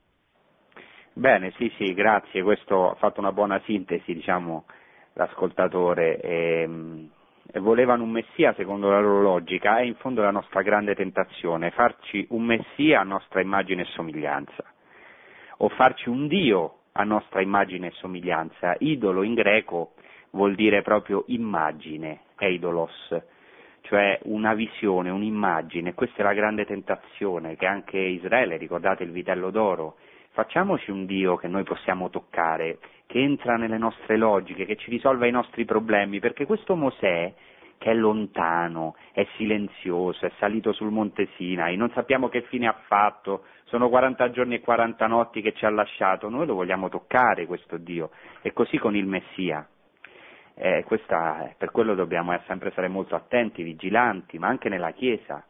[1.13, 4.65] Bene, sì, sì, grazie, questo ha fatto una buona sintesi, diciamo,
[5.13, 6.19] l'ascoltatore.
[6.19, 7.22] E, ehm, e
[7.55, 12.25] volevano un messia secondo la loro logica, è in fondo la nostra grande tentazione, farci
[12.29, 14.63] un messia a nostra immagine e somiglianza,
[15.57, 18.75] o farci un Dio a nostra immagine e somiglianza.
[18.79, 19.93] Idolo in greco
[20.31, 23.15] vuol dire proprio immagine, eidolos,
[23.81, 25.93] cioè una visione, un'immagine.
[25.93, 29.97] Questa è la grande tentazione che anche Israele, ricordate il vitello d'oro,
[30.31, 32.79] facciamoci un Dio che noi possiamo toccare,
[33.13, 37.31] che entra nelle nostre logiche, che ci risolva i nostri problemi, perché questo Mosè,
[37.77, 42.75] che è lontano, è silenzioso, è salito sul monte Sinai, non sappiamo che fine ha
[42.87, 47.45] fatto, sono 40 giorni e 40 notti che ci ha lasciato, noi lo vogliamo toccare
[47.45, 48.09] questo Dio,
[48.41, 49.67] e così con il Messia.
[50.55, 55.45] Eh, questa, per quello dobbiamo sempre stare molto attenti, vigilanti, ma anche nella Chiesa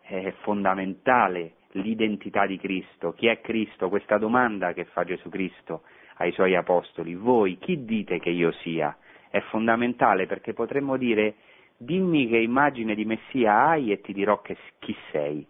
[0.00, 5.82] è fondamentale l'identità di Cristo, chi è Cristo, questa domanda che fa Gesù Cristo
[6.20, 8.96] ai suoi apostoli, voi chi dite che io sia?
[9.30, 11.36] È fondamentale perché potremmo dire
[11.78, 15.46] dimmi che immagine di Messia hai e ti dirò che, chi sei,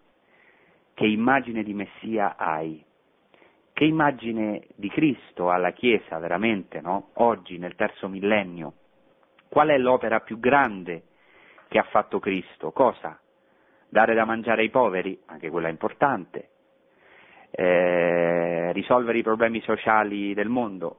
[0.93, 2.81] che immagine di Messia hai,
[3.73, 7.09] che immagine di Cristo ha la Chiesa veramente, no?
[7.15, 8.73] Oggi nel terzo millennio.
[9.49, 11.03] Qual è l'opera più grande
[11.67, 12.71] che ha fatto Cristo?
[12.71, 13.19] Cosa?
[13.89, 15.19] Dare da mangiare ai poveri?
[15.25, 16.50] Anche quella è importante.
[17.51, 20.97] Eh, risolvere i problemi sociali del mondo?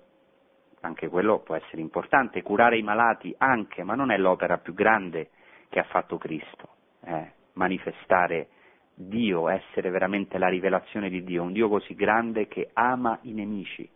[0.80, 2.42] Anche quello può essere importante.
[2.42, 3.34] Curare i malati?
[3.38, 5.30] Anche, ma non è l'opera più grande
[5.68, 6.68] che ha fatto Cristo.
[7.04, 8.48] Eh, manifestare
[8.94, 13.88] Dio, essere veramente la rivelazione di Dio, un Dio così grande che ama i nemici.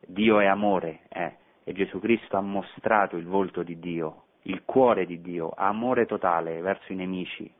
[0.00, 5.04] Dio è amore, eh e Gesù Cristo ha mostrato il volto di Dio, il cuore
[5.04, 7.52] di Dio, amore totale verso i nemici,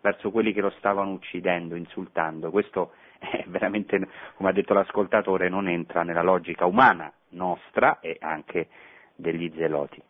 [0.00, 2.50] verso quelli che lo stavano uccidendo, insultando.
[2.50, 3.98] Questo è veramente,
[4.36, 8.68] come ha detto l'ascoltatore, non entra nella logica umana nostra e anche
[9.14, 10.00] degli zeloti.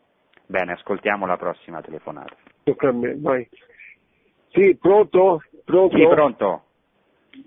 [0.47, 2.35] Bene, ascoltiamo la prossima telefonata.
[2.65, 3.49] Tocca a me, vai.
[4.49, 5.43] Sì, pronto?
[5.65, 5.97] Pronto?
[5.97, 6.63] Sì, pronto.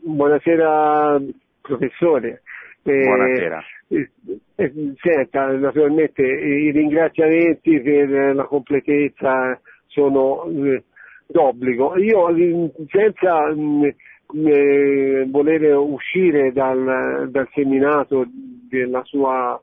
[0.04, 1.20] Buonasera,
[1.62, 2.42] professore.
[2.84, 3.64] Eh, Buonasera.
[3.90, 4.10] Eh,
[4.56, 10.84] eh, senta, naturalmente i ringraziamenti per la completezza sono eh,
[11.28, 11.98] d'obbligo.
[11.98, 13.94] Io senza mh,
[14.36, 18.26] mm, volere uscire dal, dal, seminato
[18.70, 19.62] della sua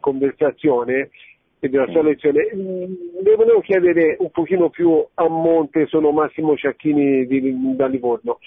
[0.00, 1.10] conversazione
[1.58, 7.26] e della sua lezione, le volevo chiedere un pochino più a monte, sono Massimo Ciacchini
[7.26, 8.38] di, da Livorno.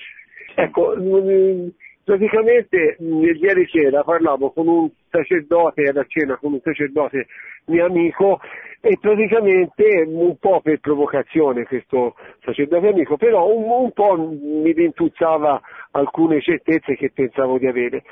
[0.55, 1.71] Ecco, mh,
[2.07, 7.27] Praticamente ieri sera parlavo con un sacerdote, era a cena con un sacerdote
[7.65, 8.39] mio amico
[8.79, 15.59] e praticamente un po' per provocazione questo sacerdote amico, però un, un po' mi rintuzzava
[15.91, 18.03] alcune certezze che pensavo di avere.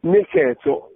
[0.00, 0.90] Nel senso,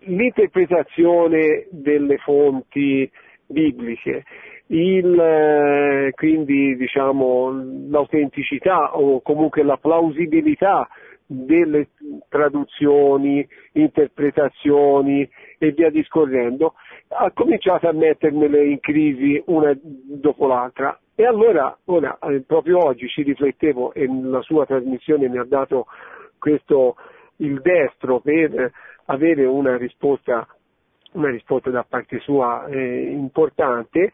[0.00, 3.10] l'interpretazione delle fonti
[3.46, 4.24] bibliche,
[4.66, 7.50] il, eh, quindi diciamo,
[7.88, 10.88] l'autenticità o comunque la plausibilità
[11.32, 11.90] delle
[12.28, 15.28] traduzioni, interpretazioni
[15.58, 16.74] e via discorrendo,
[17.08, 20.98] ha cominciato a mettermele in crisi una dopo l'altra.
[21.14, 25.86] E allora, ora, eh, proprio oggi ci riflettevo e la sua trasmissione mi ha dato
[26.38, 26.96] questo,
[27.36, 28.72] il destro per
[29.04, 30.48] avere una risposta,
[31.12, 34.10] una risposta da parte sua eh, importante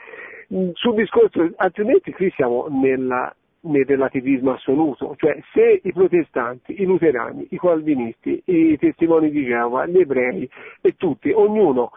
[0.75, 3.35] sul discorso, altrimenti qui siamo nella
[3.67, 9.87] nel relativismo assoluto, cioè se i protestanti, i luterani, i calvinisti, i testimoni di Geova,
[9.87, 10.49] gli ebrei
[10.81, 11.91] e tutti, ognuno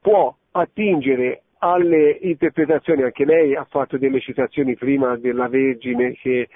[0.00, 6.48] può attingere alle interpretazioni, anche lei ha fatto delle citazioni prima della Vergine che,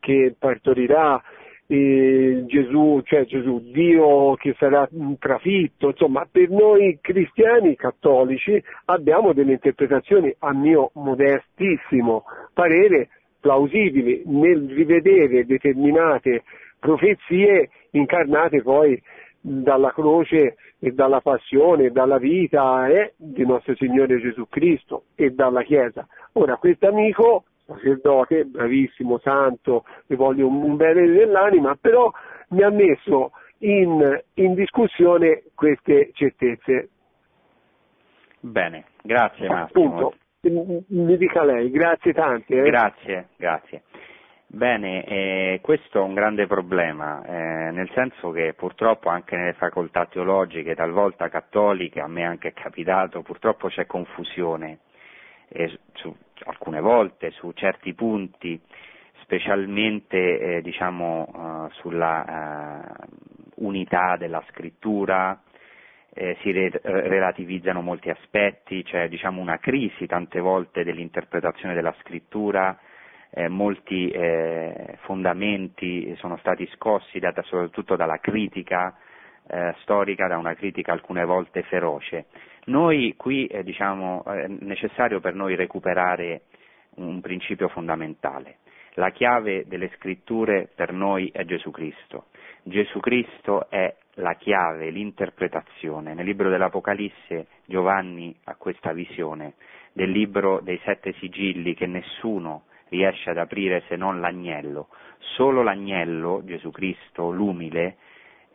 [0.00, 1.22] che partorirà,
[1.66, 4.86] Gesù, cioè Gesù, Dio che sarà
[5.18, 13.08] trafitto, insomma per noi cristiani cattolici abbiamo delle interpretazioni a mio modestissimo parere
[13.44, 16.44] plausibili nel rivedere determinate
[16.80, 18.98] profezie incarnate poi
[19.38, 25.62] dalla croce e dalla passione dalla vita eh, di nostro Signore Gesù Cristo e dalla
[25.62, 26.06] Chiesa.
[26.32, 32.10] Ora, questo amico, sacerdote, bravissimo, santo, mi voglio un bene dell'anima, però
[32.48, 36.88] mi ha messo in, in discussione queste certezze.
[38.40, 39.84] Bene, grazie Massimo.
[39.84, 40.14] Appunto,
[40.50, 42.58] mi dica lei, grazie tante.
[42.58, 42.62] Eh.
[42.62, 43.82] Grazie, grazie.
[44.46, 50.06] Bene, eh, questo è un grande problema, eh, nel senso che purtroppo anche nelle facoltà
[50.06, 54.78] teologiche, talvolta cattoliche, a me anche è capitato, purtroppo c'è confusione,
[55.48, 56.14] eh, su,
[56.44, 58.60] alcune volte su certi punti,
[59.22, 62.94] specialmente eh, diciamo, uh, sulla
[63.56, 65.40] unità della scrittura,
[66.14, 72.78] eh, si re- relativizzano molti aspetti, c'è diciamo, una crisi tante volte dell'interpretazione della scrittura,
[73.30, 78.96] eh, molti eh, fondamenti sono stati scossi data soprattutto dalla critica
[79.48, 82.26] eh, storica, da una critica alcune volte feroce.
[82.66, 86.42] Noi qui eh, diciamo, è necessario per noi recuperare
[86.96, 88.58] un principio fondamentale.
[88.94, 92.26] La chiave delle scritture per noi è Gesù Cristo.
[92.62, 96.14] Gesù Cristo è la chiave, l'interpretazione.
[96.14, 99.54] Nel libro dell'Apocalisse Giovanni ha questa visione
[99.92, 104.88] del libro dei sette sigilli che nessuno riesce ad aprire se non l'agnello.
[105.36, 107.96] Solo l'agnello, Gesù Cristo, l'umile,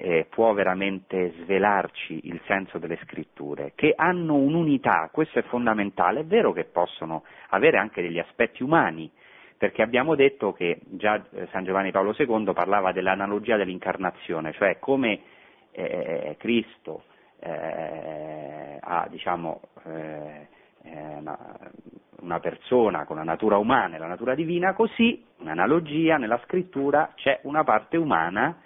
[0.02, 6.26] eh, può veramente svelarci il senso delle scritture, che hanno un'unità, questo è fondamentale, è
[6.26, 9.12] vero che possono avere anche degli aspetti umani,
[9.58, 15.20] perché abbiamo detto che già eh, San Giovanni Paolo II parlava dell'analogia dell'incarnazione, cioè come
[15.72, 17.04] eh, Cristo
[17.40, 20.48] eh, ha diciamo, eh,
[22.22, 27.40] una, persona con la natura umana e la natura divina, così, un'analogia, nella scrittura c'è
[27.44, 28.62] una parte umana,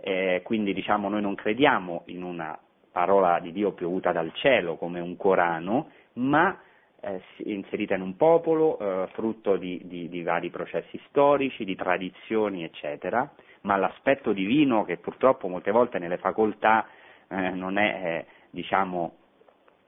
[0.00, 2.58] eh, quindi diciamo noi non crediamo in una
[2.90, 6.58] parola di Dio piovuta dal cielo come un Corano, ma
[7.00, 12.64] eh, inserita in un popolo, eh, frutto di, di, di, vari processi storici, di tradizioni,
[12.64, 13.28] eccetera,
[13.62, 16.86] ma l'aspetto divino che purtroppo molte volte nelle facoltà
[17.28, 19.16] eh, non è, eh, diciamo,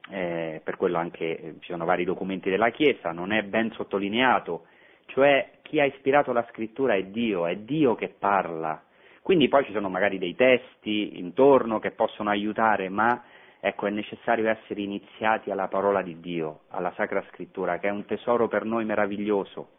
[0.09, 4.65] eh, per quello anche eh, ci sono vari documenti della Chiesa, non è ben sottolineato,
[5.07, 8.81] cioè chi ha ispirato la scrittura è Dio, è Dio che parla.
[9.21, 13.23] Quindi poi ci sono magari dei testi intorno che possono aiutare, ma
[13.67, 18.05] Ecco, è necessario essere iniziati alla parola di Dio, alla Sacra Scrittura, che è un
[18.05, 19.69] tesoro per noi meraviglioso.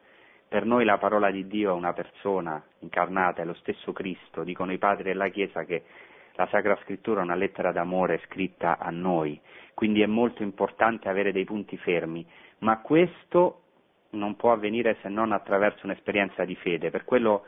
[0.48, 4.44] Per noi la parola di Dio è una persona incarnata, è lo stesso Cristo.
[4.44, 5.82] Dicono i padri della Chiesa che
[6.34, 9.40] la Sacra Scrittura è una lettera d'amore scritta a noi,
[9.74, 12.24] quindi è molto importante avere dei punti fermi,
[12.58, 13.62] ma questo
[14.10, 16.90] non può avvenire se non attraverso un'esperienza di fede.
[16.90, 17.46] Per quello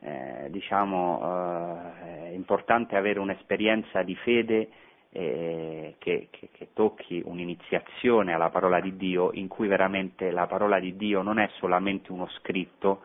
[0.00, 4.68] eh, diciamo, eh, è importante avere un'esperienza di fede
[5.16, 10.80] eh, che, che, che, tocchi un'iniziazione alla parola di Dio in cui veramente la parola
[10.80, 13.02] di Dio non è solamente uno scritto,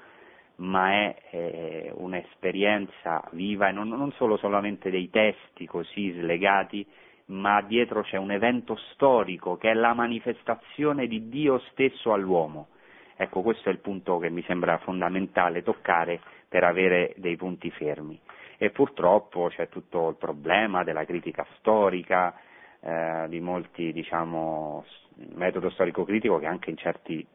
[0.55, 6.83] ma è eh, un'esperienza viva e non, non, solo solamente dei testi così slegati,
[7.25, 12.69] ma dietro c'è un evento storico che è la manifestazione di Dio stesso all'uomo.
[13.17, 18.19] Ecco, questo è il punto che mi sembra fondamentale toccare per avere dei punti fermi
[18.61, 22.35] e purtroppo c'è tutto il problema della critica storica,
[22.81, 24.83] eh, di molti, diciamo,
[25.33, 27.25] metodo storico critico che anche in certi,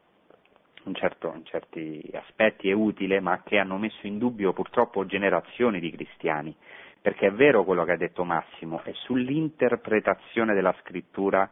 [0.85, 5.81] in, certo, in certi aspetti è utile, ma che hanno messo in dubbio purtroppo generazioni
[5.81, 6.55] di cristiani,
[7.01, 11.49] perché è vero quello che ha detto Massimo, è sull'interpretazione della scrittura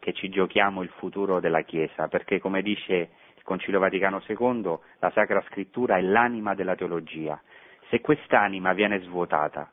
[0.00, 5.10] che ci giochiamo il futuro della Chiesa, perché come dice il Concilio Vaticano II, la
[5.12, 7.40] Sacra Scrittura è l'anima della teologia,
[7.92, 9.70] se quest'anima viene svuotata,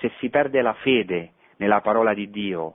[0.00, 2.74] se si perde la fede nella parola di Dio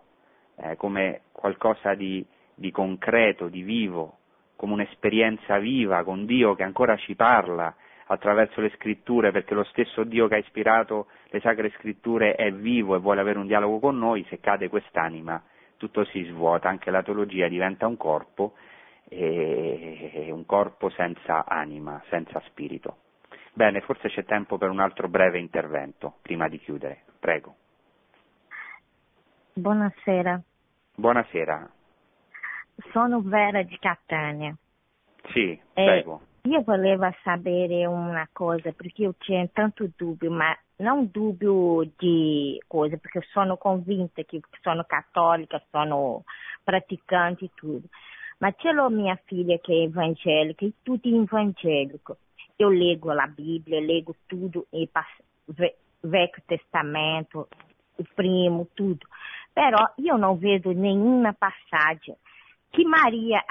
[0.55, 2.25] eh, come qualcosa di,
[2.55, 4.17] di concreto, di vivo,
[4.55, 7.75] come un'esperienza viva con Dio che ancora ci parla
[8.07, 12.95] attraverso le scritture, perché lo stesso Dio che ha ispirato le sacre scritture è vivo
[12.95, 15.43] e vuole avere un dialogo con noi, se cade quest'anima
[15.77, 18.53] tutto si svuota, anche la teologia diventa un corpo,
[19.07, 22.97] e un corpo senza anima, senza spirito.
[23.53, 27.03] Bene, forse c'è tempo per un altro breve intervento prima di chiudere.
[27.19, 27.55] Prego.
[29.53, 30.41] Buonasera.
[30.95, 31.69] Buonasera.
[32.91, 34.55] Sono Vera di Catania.
[35.33, 36.21] Sì, prego.
[36.43, 42.97] io volevo sapere una cosa, perché io tinha tanto dubbio, ma non dubbio di cose,
[42.97, 46.23] perché sono convinta che sono cattolica, sono
[46.63, 47.87] praticante e tutto.
[48.39, 52.17] Ma c'è la mia figlia che è evangelica, e tutti evangelico.
[52.61, 54.87] Eu lego a Bíblia, lego tudo, e
[56.03, 57.47] Velho Testamento,
[57.97, 59.07] o primo, tudo.
[59.51, 62.15] Però io non vedo nenhuma passagem
[62.69, 63.43] que Maria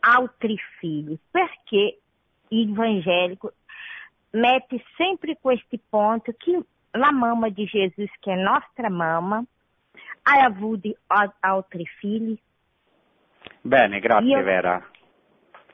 [0.00, 1.18] altri filhos.
[1.32, 1.98] Perché
[2.50, 3.52] il evangélico
[4.32, 9.44] mete sempre com este ponto que a mama de Jesus, que é nossa mama,
[10.24, 10.96] ha avuto
[11.42, 12.38] altri figli.
[13.60, 14.44] Bene, grazie io...
[14.44, 14.94] Vera.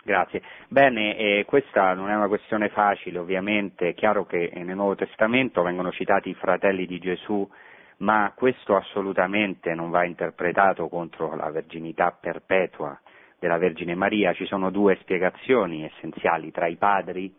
[0.04, 0.42] Grazie.
[0.68, 5.62] Bene, eh, questa non è una questione facile, ovviamente, è chiaro che nel Nuovo Testamento
[5.62, 7.48] vengono citati i fratelli di Gesù,
[7.98, 12.98] ma questo assolutamente non va interpretato contro la verginità perpetua
[13.38, 17.32] della Vergine Maria, ci sono due spiegazioni essenziali tra i padri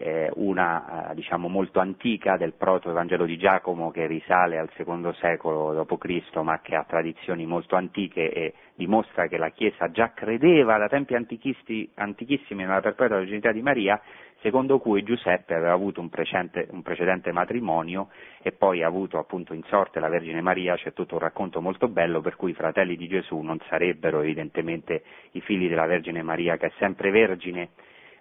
[0.00, 5.74] eh, una eh, diciamo molto antica del proto-evangelo di Giacomo che risale al secondo secolo
[5.74, 6.36] d.C.
[6.36, 11.14] ma che ha tradizioni molto antiche e dimostra che la Chiesa già credeva da tempi
[11.14, 14.00] antichissimi nella perpetua virginità di Maria,
[14.40, 18.08] secondo cui Giuseppe aveva avuto un precedente, un precedente, matrimonio
[18.40, 21.88] e poi ha avuto appunto in sorte la Vergine Maria, c'è tutto un racconto molto
[21.88, 25.02] bello per cui i fratelli di Gesù non sarebbero evidentemente
[25.32, 27.68] i figli della Vergine Maria che è sempre vergine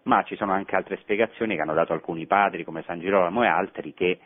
[0.04, 3.48] ma ci sono anche altre spiegazioni che hanno dato alcuni padri come San Girolamo e
[3.48, 4.20] altri che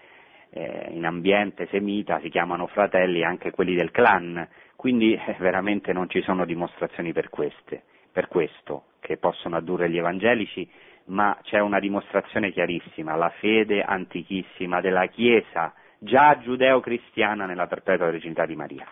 [0.49, 6.09] eh, in ambiente semita si chiamano fratelli anche quelli del clan, quindi eh, veramente non
[6.09, 10.69] ci sono dimostrazioni per, queste, per questo che possono addurre gli evangelici,
[11.05, 18.45] ma c'è una dimostrazione chiarissima, la fede antichissima della Chiesa, già giudeo-cristiana nella perpetua virginità
[18.45, 18.87] di Maria.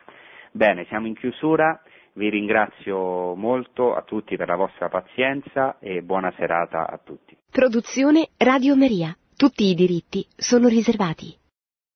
[0.52, 1.82] Bene, siamo in chiusura.
[2.14, 7.38] Vi ringrazio molto a tutti per la vostra pazienza e buona serata a tutti.
[7.50, 9.16] Produzione Radio Maria.
[9.36, 11.41] Tutti i diritti sono riservati.